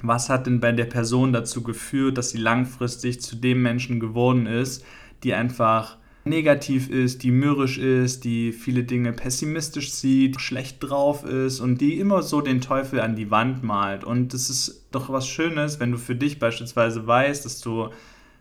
was 0.02 0.30
hat 0.30 0.48
denn 0.48 0.58
bei 0.58 0.72
der 0.72 0.86
Person 0.86 1.32
dazu 1.32 1.62
geführt, 1.62 2.18
dass 2.18 2.30
sie 2.30 2.38
langfristig 2.38 3.20
zu 3.20 3.36
dem 3.36 3.62
Menschen 3.62 4.00
geworden 4.00 4.46
ist, 4.46 4.84
die 5.22 5.32
einfach 5.32 5.98
negativ 6.24 6.88
ist, 6.88 7.22
die 7.22 7.30
mürrisch 7.30 7.78
ist, 7.78 8.24
die 8.24 8.52
viele 8.52 8.84
Dinge 8.84 9.12
pessimistisch 9.12 9.92
sieht, 9.92 10.40
schlecht 10.40 10.78
drauf 10.80 11.24
ist 11.24 11.60
und 11.60 11.80
die 11.80 11.98
immer 11.98 12.22
so 12.22 12.40
den 12.40 12.60
Teufel 12.60 13.00
an 13.00 13.14
die 13.14 13.30
Wand 13.30 13.62
malt. 13.62 14.04
Und 14.04 14.32
es 14.32 14.48
ist 14.48 14.86
doch 14.90 15.10
was 15.10 15.28
Schönes, 15.28 15.80
wenn 15.80 15.92
du 15.92 15.98
für 15.98 16.14
dich 16.14 16.38
beispielsweise 16.38 17.06
weißt, 17.06 17.44
dass 17.44 17.60
du 17.60 17.90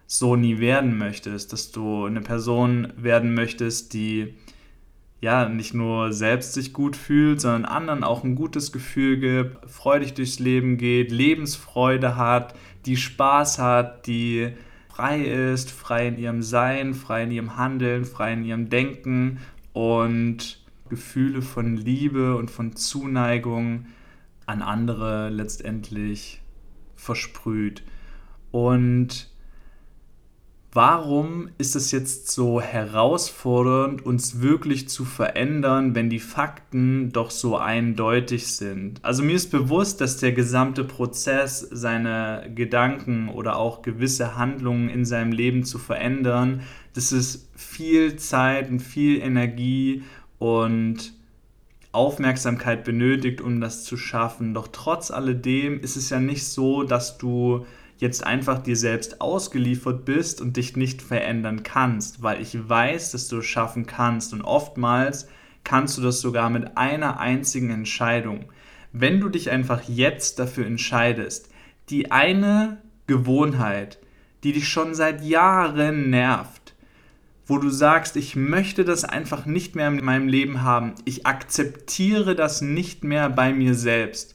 so 0.08 0.36
nie 0.36 0.60
werden 0.60 0.98
möchtest, 0.98 1.54
dass 1.54 1.72
du 1.72 2.06
eine 2.06 2.22
Person 2.22 2.94
werden 2.98 3.34
möchtest, 3.34 3.94
die 3.94 4.34
ja 5.22 5.48
nicht 5.48 5.74
nur 5.74 6.12
selbst 6.12 6.54
sich 6.54 6.74
gut 6.74 6.96
fühlt, 6.96 7.42
sondern 7.42 7.66
anderen 7.66 8.04
auch 8.04 8.24
ein 8.24 8.36
gutes 8.36 8.72
Gefühl 8.72 9.18
gibt, 9.18 9.70
freudig 9.70 10.14
durchs 10.14 10.40
Leben 10.40 10.78
geht, 10.78 11.12
Lebensfreude 11.12 12.18
hat, 12.18 12.56
die 12.86 12.98
Spaß 12.98 13.60
hat, 13.60 14.06
die 14.06 14.54
frei 14.94 15.24
ist, 15.24 15.72
frei 15.72 16.08
in 16.08 16.20
ihrem 16.20 16.44
Sein, 16.44 16.94
frei 16.94 17.24
in 17.24 17.32
ihrem 17.32 17.58
Handeln, 17.58 18.06
frei 18.06 18.34
in 18.34 18.44
ihrem 18.46 18.70
Denken 18.70 19.40
und 19.74 20.64
Gefühle 20.88 21.42
von 21.42 21.76
Liebe 21.76 22.36
und 22.36 22.52
von 22.52 22.76
Zuneigung 22.76 23.88
an 24.46 24.62
andere 24.62 25.30
letztendlich 25.30 26.42
versprüht. 26.96 27.84
Und 28.52 29.33
warum 30.74 31.50
ist 31.60 31.76
es 31.76 31.92
jetzt 31.92 32.32
so 32.32 32.60
herausfordernd, 32.60 34.06
uns 34.06 34.42
wirklich 34.42 34.90
zu 34.90 35.06
verändern, 35.06 35.94
wenn 35.94 36.10
die 36.10 36.20
Fakten 36.20 37.12
doch 37.12 37.30
so 37.30 37.58
eindeutig 37.58 38.48
sind? 38.48 39.00
Also 39.04 39.24
mir 39.24 39.36
ist 39.36 39.52
bewusst, 39.52 40.02
dass 40.02 40.18
der 40.18 40.32
gesamte 40.32 40.84
Prozess, 40.84 41.60
seine 41.72 42.52
Gedanken 42.54 43.30
oder 43.30 43.58
auch 43.58 43.84
gewisse 43.84 44.36
Handlungen 44.36 44.90
in 44.90 45.06
seinem 45.06 45.32
Leben 45.32 45.64
zu 45.64 45.78
verändern, 45.78 46.62
das 46.94 47.12
ist 47.12 47.50
viel 47.56 48.16
Zeit 48.16 48.70
und 48.70 48.80
viel 48.80 49.22
Energie 49.22 50.04
und 50.40 51.14
Aufmerksamkeit 51.92 52.84
benötigt, 52.84 53.40
um 53.40 53.62
das 53.62 53.84
zu 53.84 53.98
schaffen. 53.98 54.56
Doch 54.56 54.68
trotz 54.72 55.12
alledem 55.12 55.80
ist 55.80 55.96
es 55.96 56.10
ja 56.10 56.20
nicht 56.20 56.46
so, 56.46 56.84
dass 56.84 57.20
du 57.20 57.66
jetzt 57.98 58.26
einfach 58.26 58.62
dir 58.62 58.76
selbst 58.76 59.22
ausgeliefert 59.22 60.06
bist 60.06 60.42
und 60.42 60.58
dich 60.58 60.76
nicht 60.76 61.02
verändern 61.02 61.64
kannst, 61.64 62.22
weil 62.22 62.42
ich 62.42 62.70
weiß, 62.70 63.12
dass 63.12 63.28
du 63.28 63.40
es 63.40 63.46
schaffen 63.46 63.86
kannst 63.86 64.34
und 64.34 64.42
oftmals 64.42 65.28
kannst 65.64 65.98
du 65.98 66.02
das 66.02 66.22
sogar 66.22 66.50
mit 66.50 66.78
einer 66.78 67.20
einzigen 67.20 67.70
Entscheidung. 67.70 68.46
Wenn 68.92 69.20
du 69.20 69.30
dich 69.30 69.50
einfach 69.50 69.82
jetzt 69.88 70.40
dafür 70.40 70.66
entscheidest, 70.66 71.50
die 71.90 72.12
eine 72.12 72.78
Gewohnheit, 73.08 74.00
die 74.44 74.54
dich 74.54 74.68
schon 74.68 74.94
seit 74.94 75.24
Jahren 75.24 76.10
nervt, 76.10 76.76
wo 77.46 77.58
du 77.58 77.70
sagst, 77.70 78.16
ich 78.16 78.36
möchte 78.36 78.86
das 78.86 79.04
einfach 79.04 79.46
nicht 79.46 79.76
mehr 79.76 79.88
in 79.88 80.04
meinem 80.04 80.28
Leben 80.28 80.62
haben, 80.62 80.94
ich 81.06 81.26
akzeptiere 81.26 82.36
das 82.36 82.62
nicht 82.62 83.04
mehr 83.04 83.30
bei 83.30 83.54
mir 83.54 83.76
selbst, 83.76 84.33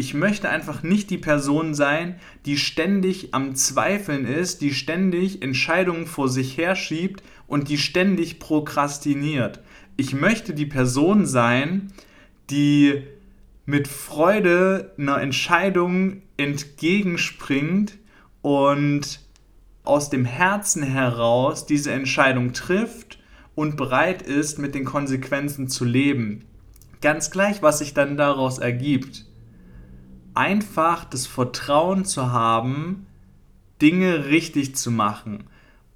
ich 0.00 0.14
möchte 0.14 0.48
einfach 0.48 0.84
nicht 0.84 1.10
die 1.10 1.18
Person 1.18 1.74
sein, 1.74 2.20
die 2.46 2.56
ständig 2.56 3.34
am 3.34 3.56
Zweifeln 3.56 4.26
ist, 4.26 4.60
die 4.60 4.72
ständig 4.72 5.42
Entscheidungen 5.42 6.06
vor 6.06 6.28
sich 6.28 6.56
herschiebt 6.56 7.24
und 7.48 7.68
die 7.68 7.78
ständig 7.78 8.38
prokrastiniert. 8.38 9.60
Ich 9.96 10.14
möchte 10.14 10.54
die 10.54 10.66
Person 10.66 11.26
sein, 11.26 11.92
die 12.48 13.02
mit 13.66 13.88
Freude 13.88 14.92
einer 14.98 15.20
Entscheidung 15.20 16.22
entgegenspringt 16.36 17.98
und 18.40 19.20
aus 19.82 20.10
dem 20.10 20.24
Herzen 20.24 20.84
heraus 20.84 21.66
diese 21.66 21.90
Entscheidung 21.90 22.52
trifft 22.52 23.18
und 23.56 23.76
bereit 23.76 24.22
ist, 24.22 24.60
mit 24.60 24.76
den 24.76 24.84
Konsequenzen 24.84 25.66
zu 25.66 25.84
leben. 25.84 26.44
Ganz 27.00 27.32
gleich, 27.32 27.62
was 27.62 27.80
sich 27.80 27.94
dann 27.94 28.16
daraus 28.16 28.58
ergibt 28.58 29.24
einfach 30.38 31.04
das 31.04 31.26
Vertrauen 31.26 32.04
zu 32.04 32.30
haben, 32.30 33.06
Dinge 33.82 34.26
richtig 34.26 34.76
zu 34.76 34.92
machen 34.92 35.44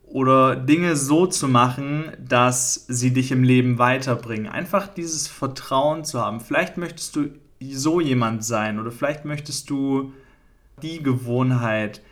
oder 0.05 0.57
Dinge 0.57 0.97
so 0.97 1.27
zu 1.27 1.47
machen, 1.47 2.13
dass 2.19 2.87
sie 2.89 3.13
dich 3.13 3.31
im 3.31 3.45
Leben 3.45 3.79
weiterbringen. 3.79 4.49
Einfach 4.49 4.89
dieses 4.89 5.29
Vertrauen 5.29 6.05
zu 6.05 6.21
haben. 6.21 6.41
Vielleicht 6.41 6.77
möchtest 6.77 7.15
du 7.15 7.31
so 7.61 8.01
jemand 8.01 8.45
sein 8.45 8.81
oder 8.81 8.91
vielleicht 8.91 9.25
möchtest 9.25 9.71
du 9.71 10.13
die 10.83 11.01
Gewohnheit 11.01 12.03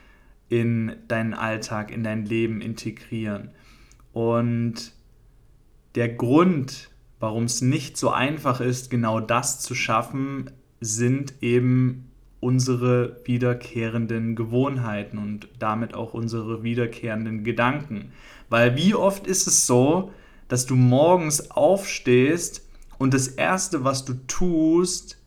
in 0.48 0.94
deinen 1.08 1.34
Alltag, 1.34 1.90
in 1.90 2.04
dein 2.04 2.24
Leben 2.24 2.60
integrieren. 2.60 3.50
Und 4.12 4.92
der 5.96 6.08
Grund, 6.08 6.90
warum 7.18 7.44
es 7.44 7.60
nicht 7.60 7.96
so 7.96 8.10
einfach 8.10 8.60
ist, 8.60 8.88
genau 8.88 9.18
das 9.18 9.58
zu 9.58 9.74
schaffen, 9.74 10.52
sind 10.80 11.34
eben 11.40 12.09
unsere 12.40 13.20
wiederkehrenden 13.24 14.34
Gewohnheiten 14.34 15.18
und 15.18 15.48
damit 15.58 15.94
auch 15.94 16.14
unsere 16.14 16.62
wiederkehrenden 16.62 17.44
Gedanken. 17.44 18.12
Weil 18.48 18.76
wie 18.76 18.94
oft 18.94 19.26
ist 19.26 19.46
es 19.46 19.66
so, 19.66 20.10
dass 20.48 20.66
du 20.66 20.74
morgens 20.74 21.50
aufstehst 21.50 22.66
und 22.98 23.14
das 23.14 23.28
Erste, 23.28 23.84
was 23.84 24.04
du 24.04 24.14
tust, 24.26 25.18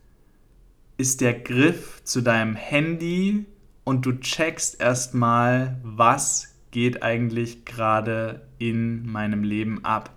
ist 0.98 1.22
der 1.22 1.34
Griff 1.34 2.04
zu 2.04 2.22
deinem 2.22 2.56
Handy 2.56 3.46
und 3.84 4.06
du 4.06 4.14
checkst 4.14 4.82
erstmal, 4.82 5.80
was 5.84 6.54
geht 6.72 7.04
eigentlich 7.04 7.66
gerade 7.66 8.42
in 8.58 9.06
meinem 9.06 9.44
Leben 9.44 9.86
ab. 9.86 10.12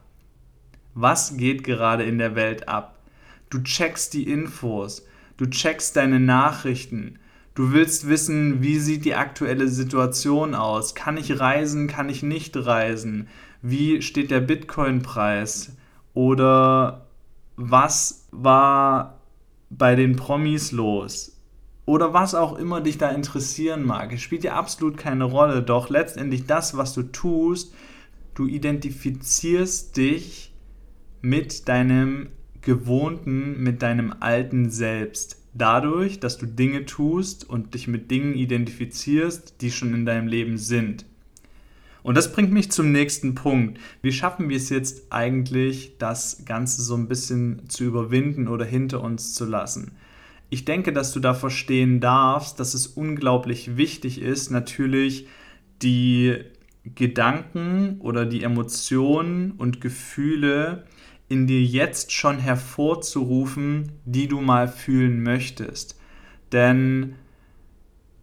Was 0.94 1.36
geht 1.36 1.64
gerade 1.64 2.04
in 2.04 2.18
der 2.18 2.34
Welt 2.34 2.68
ab? 2.68 2.98
Du 3.50 3.62
checkst 3.62 4.14
die 4.14 4.28
Infos 4.28 5.06
du 5.36 5.46
checkst 5.46 5.96
deine 5.96 6.20
Nachrichten, 6.20 7.18
du 7.54 7.72
willst 7.72 8.08
wissen, 8.08 8.62
wie 8.62 8.78
sieht 8.78 9.04
die 9.04 9.14
aktuelle 9.14 9.68
Situation 9.68 10.54
aus, 10.54 10.94
kann 10.94 11.16
ich 11.16 11.40
reisen, 11.40 11.88
kann 11.88 12.08
ich 12.08 12.22
nicht 12.22 12.56
reisen, 12.56 13.28
wie 13.62 14.02
steht 14.02 14.30
der 14.30 14.40
Bitcoin-Preis? 14.40 15.76
Oder 16.14 17.06
was 17.56 18.28
war 18.30 19.20
bei 19.70 19.96
den 19.96 20.16
Promis 20.16 20.72
los? 20.72 21.36
Oder 21.84 22.12
was 22.12 22.34
auch 22.34 22.56
immer 22.58 22.80
dich 22.80 22.98
da 22.98 23.10
interessieren 23.10 23.84
mag. 23.84 24.12
Es 24.12 24.20
spielt 24.20 24.44
ja 24.44 24.54
absolut 24.54 24.96
keine 24.96 25.24
Rolle, 25.24 25.62
doch 25.62 25.88
letztendlich 25.88 26.46
das, 26.46 26.76
was 26.76 26.94
du 26.94 27.02
tust, 27.04 27.74
du 28.34 28.46
identifizierst 28.46 29.96
dich 29.96 30.52
mit 31.22 31.68
deinem 31.68 32.28
Gewohnten 32.66 33.62
mit 33.62 33.80
deinem 33.80 34.12
alten 34.18 34.70
Selbst. 34.70 35.40
Dadurch, 35.54 36.18
dass 36.18 36.36
du 36.36 36.46
Dinge 36.46 36.84
tust 36.84 37.48
und 37.48 37.74
dich 37.74 37.86
mit 37.86 38.10
Dingen 38.10 38.34
identifizierst, 38.34 39.54
die 39.60 39.70
schon 39.70 39.94
in 39.94 40.04
deinem 40.04 40.26
Leben 40.26 40.58
sind. 40.58 41.06
Und 42.02 42.16
das 42.16 42.32
bringt 42.32 42.52
mich 42.52 42.72
zum 42.72 42.90
nächsten 42.90 43.36
Punkt. 43.36 43.78
Wie 44.02 44.10
schaffen 44.10 44.48
wir 44.48 44.56
es 44.56 44.68
jetzt 44.68 45.12
eigentlich, 45.12 45.96
das 45.98 46.42
Ganze 46.44 46.82
so 46.82 46.96
ein 46.96 47.06
bisschen 47.06 47.68
zu 47.68 47.84
überwinden 47.84 48.48
oder 48.48 48.64
hinter 48.64 49.00
uns 49.00 49.34
zu 49.34 49.44
lassen? 49.44 49.92
Ich 50.50 50.64
denke, 50.64 50.92
dass 50.92 51.12
du 51.12 51.20
da 51.20 51.34
verstehen 51.34 52.00
darfst, 52.00 52.58
dass 52.58 52.74
es 52.74 52.88
unglaublich 52.88 53.76
wichtig 53.76 54.20
ist, 54.20 54.50
natürlich 54.50 55.28
die 55.82 56.36
Gedanken 56.96 58.00
oder 58.00 58.26
die 58.26 58.42
Emotionen 58.42 59.52
und 59.52 59.80
Gefühle, 59.80 60.84
in 61.28 61.46
dir 61.46 61.62
jetzt 61.62 62.12
schon 62.12 62.38
hervorzurufen, 62.38 63.92
die 64.04 64.28
du 64.28 64.40
mal 64.40 64.68
fühlen 64.68 65.22
möchtest. 65.22 65.98
Denn 66.52 67.16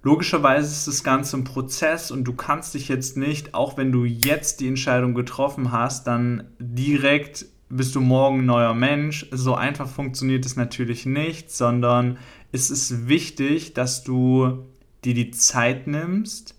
logischerweise 0.04 0.68
ist 0.68 0.88
das 0.88 1.04
Ganze 1.04 1.38
ein 1.38 1.44
Prozess 1.44 2.12
und 2.12 2.24
du 2.24 2.34
kannst 2.34 2.74
dich 2.74 2.88
jetzt 2.88 3.18
nicht, 3.18 3.54
auch 3.54 3.78
wenn 3.78 3.92
du 3.92 4.06
jetzt 4.06 4.62
die 4.62 4.68
Entscheidung 4.68 5.13
getroffen 5.13 5.72
hast, 5.72 6.08
dann 6.08 6.48
direkt 6.60 7.46
bist 7.70 7.96
du 7.96 8.02
morgen 8.02 8.39
ein 8.39 8.46
neuer 8.46 8.74
Mensch. 8.74 9.28
So 9.32 9.56
einfach 9.56 9.89
funktioniert 9.89 10.46
es 10.46 10.56
natürlich 10.56 11.06
nicht, 11.06 11.52
sondern 11.52 12.18
es 12.52 12.70
ist 12.70 13.08
wichtig, 13.08 13.74
dass 13.74 14.04
du 14.04 14.66
dir 15.04 15.13
die 15.13 15.32
Zeit 15.32 15.88
nimmst, 15.88 16.56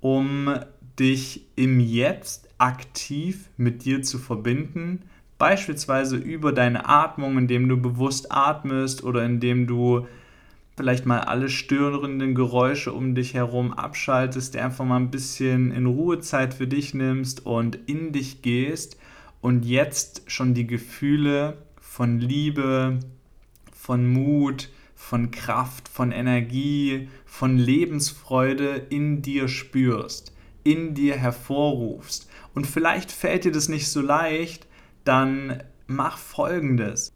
um 0.00 0.54
dich 0.98 1.46
im 1.56 1.78
Jetzt 1.78 2.48
aktiv 2.58 3.50
mit 3.56 3.84
dir 3.84 4.02
zu 4.02 4.18
verbinden, 4.18 5.02
Beispielsweise 5.38 6.16
über 6.16 6.52
deine 6.52 6.88
Atmung, 6.88 7.36
indem 7.36 7.68
du 7.68 7.76
bewusst 7.76 8.32
atmest 8.32 9.04
oder 9.04 9.24
indem 9.24 9.66
du 9.66 10.06
vielleicht 10.76 11.06
mal 11.06 11.20
alle 11.20 11.48
störenden 11.48 12.34
Geräusche 12.34 12.92
um 12.92 13.14
dich 13.14 13.34
herum 13.34 13.72
abschaltest, 13.72 14.54
dir 14.54 14.64
einfach 14.64 14.84
mal 14.84 14.96
ein 14.96 15.10
bisschen 15.10 15.72
in 15.72 15.86
Ruhezeit 15.86 16.54
für 16.54 16.66
dich 16.66 16.94
nimmst 16.94 17.44
und 17.46 17.78
in 17.86 18.12
dich 18.12 18.42
gehst 18.42 18.98
und 19.40 19.64
jetzt 19.64 20.30
schon 20.30 20.54
die 20.54 20.66
Gefühle 20.66 21.58
von 21.80 22.18
Liebe, 22.18 23.00
von 23.72 24.06
Mut, 24.06 24.70
von 24.94 25.30
Kraft, 25.30 25.88
von 25.88 26.12
Energie, 26.12 27.08
von 27.24 27.58
Lebensfreude 27.58 28.86
in 28.88 29.22
dir 29.22 29.48
spürst, 29.48 30.34
in 30.64 30.94
dir 30.94 31.16
hervorrufst. 31.16 32.28
Und 32.54 32.66
vielleicht 32.66 33.12
fällt 33.12 33.44
dir 33.44 33.52
das 33.52 33.68
nicht 33.68 33.88
so 33.88 34.00
leicht, 34.00 34.65
dann 35.06 35.62
mach 35.86 36.18
folgendes. 36.18 37.12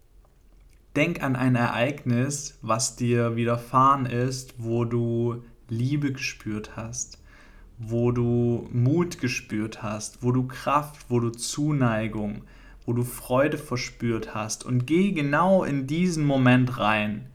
Denk 0.95 1.23
an 1.23 1.35
ein 1.35 1.55
Ereignis, 1.55 2.57
was 2.61 2.95
dir 2.95 3.35
widerfahren 3.35 4.05
ist, 4.05 4.55
wo 4.57 4.85
du 4.85 5.43
Liebe 5.69 6.11
gespürt 6.11 6.75
hast, 6.75 7.17
wo 7.77 8.11
du 8.11 8.67
Mut 8.71 9.19
gespürt 9.19 9.81
hast, 9.81 10.21
wo 10.21 10.31
du 10.31 10.47
Kraft, 10.47 11.05
wo 11.09 11.19
du 11.19 11.29
Zuneigung, 11.29 12.43
wo 12.85 12.93
du 12.93 13.03
Freude 13.03 13.57
verspürt 13.57 14.35
hast 14.35 14.65
und 14.65 14.85
geh 14.85 15.11
genau 15.11 15.63
in 15.63 15.87
diesen 15.87 16.25
Moment 16.25 16.77
rein. 16.77 17.27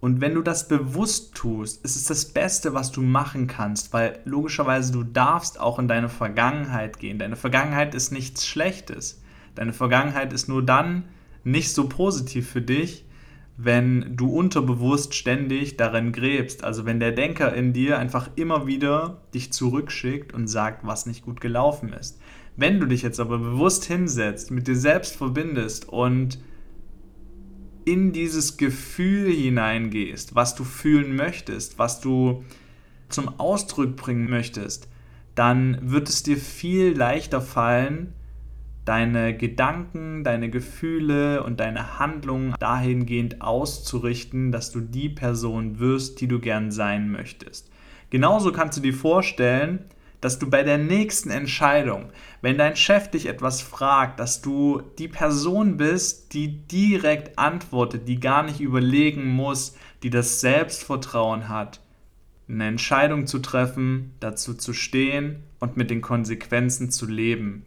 Und 0.00 0.20
wenn 0.20 0.34
du 0.34 0.42
das 0.42 0.68
bewusst 0.68 1.34
tust, 1.34 1.84
ist 1.84 1.96
es 1.96 2.04
das 2.04 2.26
Beste, 2.26 2.72
was 2.72 2.92
du 2.92 3.02
machen 3.02 3.48
kannst, 3.48 3.92
weil 3.92 4.20
logischerweise 4.24 4.92
du 4.92 5.02
darfst 5.02 5.58
auch 5.58 5.78
in 5.78 5.88
deine 5.88 6.08
Vergangenheit 6.08 7.00
gehen. 7.00 7.18
Deine 7.18 7.36
Vergangenheit 7.36 7.94
ist 7.96 8.12
nichts 8.12 8.46
Schlechtes. 8.46 9.20
Deine 9.58 9.72
Vergangenheit 9.72 10.32
ist 10.32 10.48
nur 10.48 10.64
dann 10.64 11.02
nicht 11.42 11.72
so 11.72 11.88
positiv 11.88 12.48
für 12.48 12.62
dich, 12.62 13.04
wenn 13.56 14.16
du 14.16 14.30
unterbewusst 14.30 15.16
ständig 15.16 15.76
darin 15.76 16.12
gräbst. 16.12 16.62
Also 16.62 16.84
wenn 16.84 17.00
der 17.00 17.10
Denker 17.10 17.52
in 17.52 17.72
dir 17.72 17.98
einfach 17.98 18.30
immer 18.36 18.68
wieder 18.68 19.20
dich 19.34 19.52
zurückschickt 19.52 20.32
und 20.32 20.46
sagt, 20.46 20.86
was 20.86 21.06
nicht 21.06 21.24
gut 21.24 21.40
gelaufen 21.40 21.92
ist. 21.92 22.20
Wenn 22.54 22.78
du 22.78 22.86
dich 22.86 23.02
jetzt 23.02 23.18
aber 23.18 23.38
bewusst 23.38 23.84
hinsetzt, 23.84 24.52
mit 24.52 24.68
dir 24.68 24.76
selbst 24.76 25.16
verbindest 25.16 25.88
und 25.88 26.38
in 27.84 28.12
dieses 28.12 28.58
Gefühl 28.58 29.32
hineingehst, 29.32 30.36
was 30.36 30.54
du 30.54 30.62
fühlen 30.62 31.16
möchtest, 31.16 31.80
was 31.80 32.00
du 32.00 32.44
zum 33.08 33.40
Ausdruck 33.40 33.96
bringen 33.96 34.30
möchtest, 34.30 34.88
dann 35.34 35.78
wird 35.82 36.08
es 36.08 36.22
dir 36.22 36.36
viel 36.36 36.96
leichter 36.96 37.40
fallen, 37.40 38.12
deine 38.88 39.36
Gedanken, 39.36 40.24
deine 40.24 40.48
Gefühle 40.48 41.42
und 41.42 41.60
deine 41.60 41.98
Handlungen 41.98 42.54
dahingehend 42.58 43.42
auszurichten, 43.42 44.50
dass 44.50 44.72
du 44.72 44.80
die 44.80 45.10
Person 45.10 45.78
wirst, 45.78 46.20
die 46.22 46.26
du 46.26 46.38
gern 46.40 46.70
sein 46.70 47.10
möchtest. 47.10 47.70
Genauso 48.08 48.50
kannst 48.50 48.78
du 48.78 48.82
dir 48.82 48.94
vorstellen, 48.94 49.84
dass 50.22 50.38
du 50.38 50.48
bei 50.48 50.62
der 50.62 50.78
nächsten 50.78 51.30
Entscheidung, 51.30 52.10
wenn 52.40 52.58
dein 52.58 52.76
Chef 52.76 53.08
dich 53.10 53.26
etwas 53.26 53.60
fragt, 53.60 54.18
dass 54.18 54.40
du 54.40 54.82
die 54.98 55.06
Person 55.06 55.76
bist, 55.76 56.32
die 56.32 56.66
direkt 56.66 57.38
antwortet, 57.38 58.08
die 58.08 58.18
gar 58.18 58.42
nicht 58.42 58.60
überlegen 58.60 59.28
muss, 59.28 59.76
die 60.02 60.10
das 60.10 60.40
Selbstvertrauen 60.40 61.48
hat, 61.48 61.80
eine 62.48 62.66
Entscheidung 62.66 63.26
zu 63.26 63.40
treffen, 63.40 64.14
dazu 64.20 64.54
zu 64.54 64.72
stehen 64.72 65.42
und 65.60 65.76
mit 65.76 65.90
den 65.90 66.00
Konsequenzen 66.00 66.90
zu 66.90 67.06
leben. 67.06 67.66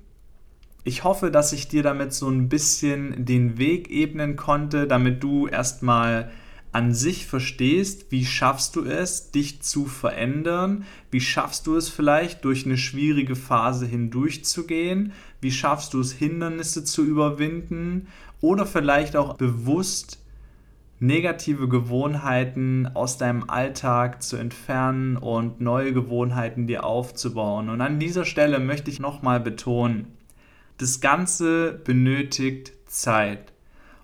Ich 0.83 1.03
hoffe, 1.03 1.29
dass 1.29 1.53
ich 1.53 1.67
dir 1.67 1.83
damit 1.83 2.11
so 2.11 2.27
ein 2.27 2.49
bisschen 2.49 3.25
den 3.25 3.59
Weg 3.59 3.91
ebnen 3.91 4.35
konnte, 4.35 4.87
damit 4.87 5.23
du 5.23 5.47
erstmal 5.47 6.31
an 6.71 6.93
sich 6.93 7.27
verstehst, 7.27 8.11
wie 8.11 8.25
schaffst 8.25 8.75
du 8.75 8.85
es, 8.85 9.31
dich 9.31 9.61
zu 9.61 9.85
verändern, 9.85 10.85
wie 11.11 11.21
schaffst 11.21 11.67
du 11.67 11.75
es 11.75 11.89
vielleicht 11.89 12.45
durch 12.45 12.65
eine 12.65 12.77
schwierige 12.77 13.35
Phase 13.35 13.85
hindurchzugehen, 13.85 15.11
wie 15.41 15.51
schaffst 15.51 15.93
du 15.93 15.99
es, 15.99 16.13
Hindernisse 16.13 16.83
zu 16.83 17.03
überwinden? 17.03 18.07
Oder 18.39 18.65
vielleicht 18.65 19.15
auch 19.15 19.35
bewusst 19.35 20.17
negative 20.99 21.67
Gewohnheiten 21.67 22.89
aus 22.93 23.17
deinem 23.17 23.49
Alltag 23.49 24.23
zu 24.23 24.37
entfernen 24.37 25.17
und 25.17 25.59
neue 25.59 25.93
Gewohnheiten 25.93 26.67
dir 26.67 26.85
aufzubauen. 26.85 27.69
Und 27.69 27.81
an 27.81 27.99
dieser 27.99 28.23
Stelle 28.23 28.59
möchte 28.59 28.89
ich 28.89 28.99
nochmal 28.99 29.39
betonen, 29.39 30.07
das 30.81 30.99
Ganze 30.99 31.73
benötigt 31.83 32.73
Zeit. 32.87 33.53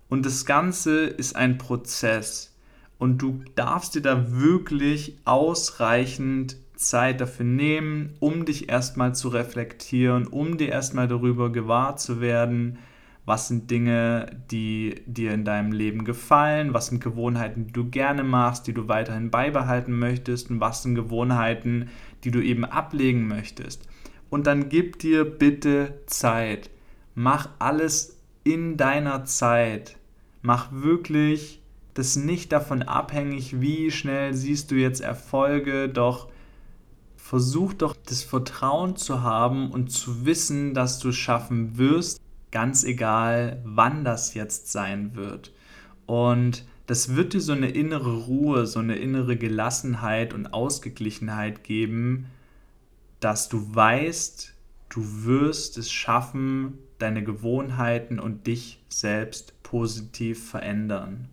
Und 0.09 0.25
das 0.27 0.45
Ganze 0.45 1.05
ist 1.05 1.35
ein 1.35 1.57
Prozess. 1.57 2.55
Und 2.99 3.17
du 3.21 3.41
darfst 3.55 3.95
dir 3.95 4.01
da 4.01 4.31
wirklich 4.31 5.17
ausreichend 5.25 6.57
Zeit 6.75 7.19
dafür 7.19 7.45
nehmen, 7.45 8.13
um 8.19 8.45
dich 8.45 8.69
erstmal 8.69 9.15
zu 9.15 9.29
reflektieren, 9.29 10.27
um 10.27 10.57
dir 10.57 10.69
erstmal 10.69 11.07
darüber 11.07 11.51
gewahr 11.51 11.95
zu 11.95 12.21
werden, 12.21 12.77
was 13.25 13.47
sind 13.47 13.71
Dinge, 13.71 14.27
die 14.51 15.01
dir 15.05 15.33
in 15.33 15.43
deinem 15.43 15.71
Leben 15.71 16.05
gefallen, 16.05 16.73
was 16.73 16.87
sind 16.87 17.03
Gewohnheiten, 17.03 17.67
die 17.67 17.73
du 17.73 17.89
gerne 17.89 18.23
machst, 18.23 18.67
die 18.67 18.73
du 18.73 18.87
weiterhin 18.87 19.31
beibehalten 19.31 19.97
möchtest 19.97 20.49
und 20.51 20.59
was 20.59 20.83
sind 20.83 20.95
Gewohnheiten, 20.95 21.89
die 22.23 22.31
du 22.31 22.39
eben 22.39 22.63
ablegen 22.63 23.27
möchtest 23.27 23.87
und 24.29 24.47
dann 24.47 24.69
gib 24.69 24.99
dir 24.99 25.25
bitte 25.25 25.99
Zeit. 26.05 26.69
Mach 27.15 27.49
alles 27.59 28.17
in 28.43 28.77
deiner 28.77 29.25
Zeit. 29.25 29.97
Mach 30.41 30.71
wirklich 30.71 31.61
das 31.93 32.15
nicht 32.15 32.51
davon 32.51 32.83
abhängig, 32.83 33.59
wie 33.59 33.89
schnell 33.89 34.33
siehst 34.33 34.69
du 34.69 34.75
jetzt 34.75 35.01
Erfolge, 35.01 35.89
doch 35.89 36.27
versuch 37.15 37.73
doch 37.73 37.95
das 38.05 38.23
Vertrauen 38.23 38.95
zu 38.95 39.23
haben 39.23 39.71
und 39.71 39.91
zu 39.91 40.25
wissen, 40.25 40.73
dass 40.73 40.99
du 40.99 41.09
es 41.09 41.15
schaffen 41.15 41.77
wirst, 41.77 42.21
ganz 42.51 42.83
egal, 42.83 43.61
wann 43.65 44.05
das 44.05 44.33
jetzt 44.35 44.71
sein 44.71 45.15
wird. 45.15 45.51
Und 46.05 46.65
das 46.85 47.15
wird 47.15 47.33
dir 47.33 47.41
so 47.41 47.51
eine 47.51 47.69
innere 47.69 48.15
Ruhe, 48.25 48.65
so 48.65 48.79
eine 48.79 48.95
innere 48.95 49.35
Gelassenheit 49.35 50.33
und 50.33 50.53
Ausgeglichenheit 50.53 51.63
geben, 51.63 52.27
dass 53.19 53.49
du 53.49 53.75
weißt, 53.75 54.53
du 54.89 55.25
wirst 55.25 55.77
es 55.77 55.91
schaffen, 55.91 56.77
deine 56.99 57.23
Gewohnheiten 57.23 58.19
und 58.19 58.47
dich 58.47 58.83
selbst 58.89 59.61
positiv 59.63 60.49
verändern. 60.49 61.29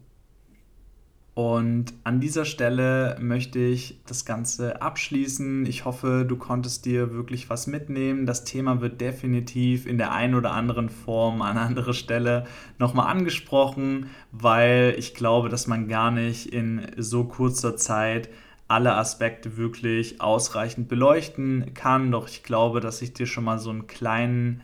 Und 1.35 1.95
an 2.05 2.21
dieser 2.21 2.45
Stelle 2.45 3.17
möchte 3.21 3.59
ich 3.59 4.01
das 4.07 4.25
Ganze 4.25 4.81
abschließen. 4.81 5.67
Ich 5.67 5.85
hoffe, 5.85 6.25
du 6.29 6.37
konntest 6.37 6.85
dir 6.85 7.13
wirklich 7.13 7.51
was 7.51 7.67
mitnehmen. 7.67 8.25
Das 8.25 8.45
Thema 8.45 8.81
wird 8.81 9.01
definitiv 9.01 9.85
in 9.87 9.99
der 9.99 10.13
einen 10.13 10.37
oder 10.37 10.53
anderen 10.53 10.91
Form 10.91 11.43
an 11.43 11.59
anderer 11.59 11.93
Stelle 11.93 12.47
nochmal 12.79 13.09
angesprochen, 13.09 14.11
weil 14.31 14.95
ich 14.97 15.15
glaube, 15.15 15.49
dass 15.49 15.67
man 15.67 15.89
gar 15.89 16.13
nicht 16.13 16.53
in 16.53 16.87
so 16.97 17.25
kurzer 17.25 17.77
Zeit 17.77 18.29
alle 18.69 18.95
Aspekte 18.95 19.57
wirklich 19.57 20.21
ausreichend 20.21 20.89
beleuchten 20.89 21.73
kann. 21.75 22.11
Doch 22.11 22.29
ich 22.29 22.43
glaube, 22.43 22.81
dass 22.81 23.03
ich 23.03 23.13
dir 23.13 23.27
schon 23.27 23.45
mal 23.45 23.59
so 23.59 23.71
einen 23.71 23.87
kleinen 23.87 24.63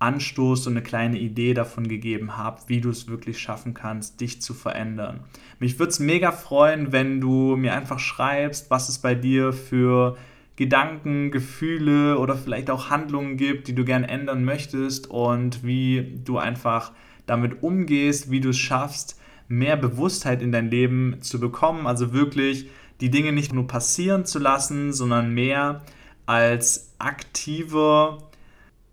Anstoß 0.00 0.66
und 0.66 0.74
eine 0.74 0.82
kleine 0.82 1.18
Idee 1.18 1.54
davon 1.54 1.88
gegeben 1.88 2.36
habe, 2.36 2.60
wie 2.68 2.80
du 2.80 2.90
es 2.90 3.08
wirklich 3.08 3.38
schaffen 3.40 3.74
kannst, 3.74 4.20
dich 4.20 4.40
zu 4.40 4.54
verändern. 4.54 5.20
Mich 5.58 5.78
würde 5.78 5.90
es 5.90 5.98
mega 5.98 6.30
freuen, 6.30 6.92
wenn 6.92 7.20
du 7.20 7.56
mir 7.56 7.74
einfach 7.74 7.98
schreibst, 7.98 8.70
was 8.70 8.88
es 8.88 8.98
bei 8.98 9.14
dir 9.14 9.52
für 9.52 10.16
Gedanken, 10.54 11.30
Gefühle 11.30 12.18
oder 12.18 12.36
vielleicht 12.36 12.70
auch 12.70 12.90
Handlungen 12.90 13.36
gibt, 13.36 13.68
die 13.68 13.74
du 13.74 13.84
gern 13.84 14.04
ändern 14.04 14.44
möchtest 14.44 15.08
und 15.08 15.64
wie 15.64 16.20
du 16.24 16.38
einfach 16.38 16.92
damit 17.26 17.62
umgehst, 17.62 18.30
wie 18.30 18.40
du 18.40 18.50
es 18.50 18.58
schaffst, 18.58 19.20
mehr 19.48 19.76
Bewusstheit 19.76 20.42
in 20.42 20.52
dein 20.52 20.70
Leben 20.70 21.18
zu 21.20 21.40
bekommen, 21.40 21.86
also 21.86 22.12
wirklich 22.12 22.68
die 23.00 23.10
Dinge 23.10 23.32
nicht 23.32 23.52
nur 23.52 23.66
passieren 23.66 24.24
zu 24.24 24.38
lassen, 24.38 24.92
sondern 24.92 25.32
mehr 25.32 25.82
als 26.26 26.94
aktiver 26.98 28.18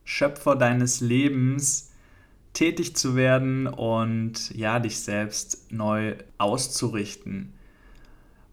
Schöpfer 0.04 0.56
deines 0.56 1.02
Lebens 1.02 1.92
tätig 2.54 2.96
zu 2.96 3.16
werden 3.16 3.68
und 3.68 4.56
ja, 4.56 4.80
dich 4.80 5.00
selbst 5.00 5.72
neu 5.72 6.16
auszurichten. 6.38 7.54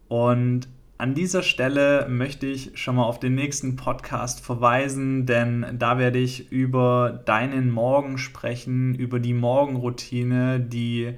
Und 0.08 0.68
an 0.98 1.14
dieser 1.14 1.42
Stelle 1.42 2.06
möchte 2.08 2.46
ich 2.46 2.78
schon 2.78 2.96
mal 2.96 3.04
auf 3.04 3.18
den 3.18 3.34
nächsten 3.34 3.76
Podcast 3.76 4.44
verweisen, 4.44 5.26
denn 5.26 5.66
da 5.78 5.98
werde 5.98 6.18
ich 6.18 6.52
über 6.52 7.22
deinen 7.24 7.70
Morgen 7.70 8.18
sprechen, 8.18 8.94
über 8.94 9.18
die 9.18 9.34
Morgenroutine, 9.34 10.60
die 10.60 11.14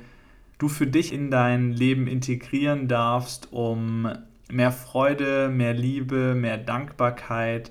du 0.65 0.69
für 0.71 0.87
dich 0.87 1.13
in 1.13 1.31
dein 1.31 1.73
Leben 1.73 2.07
integrieren 2.07 2.89
darfst, 2.89 3.53
um 3.53 4.09
mehr 4.51 4.73
Freude, 4.73 5.51
mehr 5.51 5.75
Liebe, 5.75 6.35
mehr 6.35 6.57
Dankbarkeit 6.57 7.71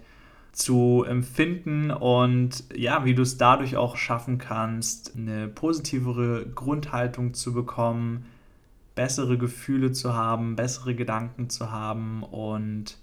zu 0.51 1.03
empfinden 1.03 1.89
und 1.89 2.63
ja, 2.75 3.03
wie 3.03 3.15
du 3.15 3.23
es 3.23 3.37
dadurch 3.37 3.77
auch 3.77 3.97
schaffen 3.97 4.37
kannst, 4.37 5.15
eine 5.17 5.47
positivere 5.47 6.45
Grundhaltung 6.45 7.33
zu 7.33 7.51
bekommen, 7.51 8.27
bessere 8.93 9.39
Gefühle 9.39 9.91
zu 9.91 10.13
haben, 10.13 10.55
bessere 10.55 10.93
Gedanken 10.93 11.49
zu 11.49 11.71
haben 11.71 12.21
und 12.21 12.99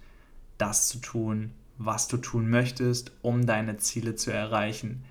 das 0.56 0.86
zu 0.86 0.98
tun, 0.98 1.50
was 1.78 2.06
du 2.06 2.18
tun 2.18 2.48
möchtest, 2.48 3.10
um 3.22 3.44
deine 3.44 3.78
Ziele 3.78 4.14
zu 4.14 4.32
erreichen. 4.32 5.02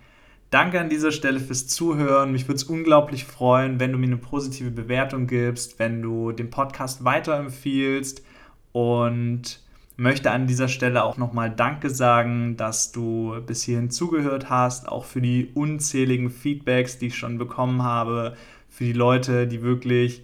Danke 0.49 0.79
an 0.79 0.89
dieser 0.89 1.11
Stelle 1.11 1.39
fürs 1.39 1.67
Zuhören. 1.67 2.31
Mich 2.31 2.47
würde 2.47 2.55
es 2.55 2.63
unglaublich 2.63 3.25
freuen, 3.25 3.79
wenn 3.79 3.91
du 3.91 3.99
mir 3.99 4.07
eine 4.07 4.17
positive 4.17 4.71
Bewertung 4.71 5.27
gibst, 5.27 5.77
wenn 5.77 6.01
du 6.01 6.31
den 6.31 6.49
Podcast 6.49 7.03
weiterempfiehlst 7.03 8.23
und 8.71 9.61
möchte 9.95 10.31
an 10.31 10.47
dieser 10.47 10.67
Stelle 10.67 11.03
auch 11.03 11.17
nochmal 11.17 11.51
Danke 11.51 11.91
sagen, 11.91 12.57
dass 12.57 12.91
du 12.91 13.35
bis 13.45 13.61
hierhin 13.61 13.91
zugehört 13.91 14.49
hast, 14.49 14.87
auch 14.87 15.05
für 15.05 15.21
die 15.21 15.51
unzähligen 15.53 16.31
Feedbacks, 16.31 16.97
die 16.97 17.07
ich 17.07 17.17
schon 17.17 17.37
bekommen 17.37 17.83
habe, 17.83 18.35
für 18.69 18.85
die 18.85 18.93
Leute, 18.93 19.45
die 19.45 19.61
wirklich 19.61 20.23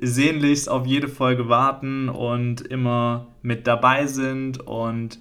sehnlichst 0.00 0.68
auf 0.68 0.86
jede 0.86 1.08
Folge 1.08 1.48
warten 1.48 2.08
und 2.08 2.60
immer 2.60 3.26
mit 3.42 3.66
dabei 3.66 4.06
sind 4.06 4.60
und 4.60 5.18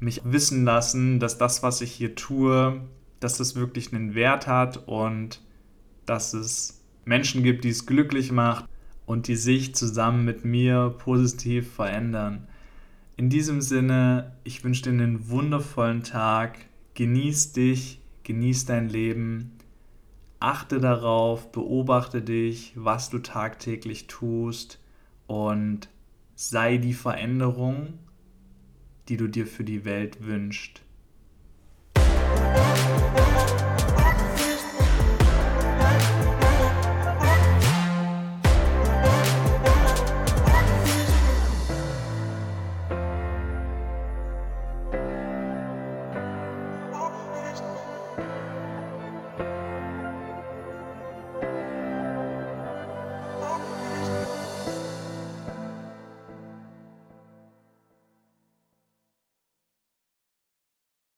mich 0.00 0.20
wissen 0.24 0.66
lassen, 0.66 1.18
dass 1.18 1.38
das, 1.38 1.62
was 1.62 1.80
ich 1.80 1.92
hier 1.92 2.14
tue, 2.14 2.82
dass 3.20 3.40
es 3.40 3.56
wirklich 3.56 3.92
einen 3.92 4.14
Wert 4.14 4.46
hat 4.46 4.88
und 4.88 5.42
dass 6.06 6.34
es 6.34 6.82
Menschen 7.04 7.42
gibt, 7.42 7.64
die 7.64 7.70
es 7.70 7.86
glücklich 7.86 8.32
macht 8.32 8.66
und 9.06 9.28
die 9.28 9.36
sich 9.36 9.74
zusammen 9.74 10.24
mit 10.24 10.44
mir 10.44 10.94
positiv 10.98 11.72
verändern. 11.72 12.46
In 13.16 13.30
diesem 13.30 13.60
Sinne, 13.60 14.36
ich 14.44 14.62
wünsche 14.62 14.82
dir 14.82 14.90
einen 14.90 15.28
wundervollen 15.28 16.04
Tag. 16.04 16.58
Genieß 16.94 17.52
dich, 17.52 18.00
genieß 18.22 18.66
dein 18.66 18.88
Leben. 18.88 19.52
Achte 20.40 20.78
darauf, 20.78 21.50
beobachte 21.50 22.22
dich, 22.22 22.72
was 22.76 23.10
du 23.10 23.18
tagtäglich 23.18 24.06
tust 24.06 24.78
und 25.26 25.88
sei 26.36 26.76
die 26.76 26.94
Veränderung, 26.94 27.94
die 29.08 29.16
du 29.16 29.26
dir 29.26 29.46
für 29.46 29.64
die 29.64 29.84
Welt 29.84 30.24
wünschst. 30.24 30.82
Música 32.54 33.67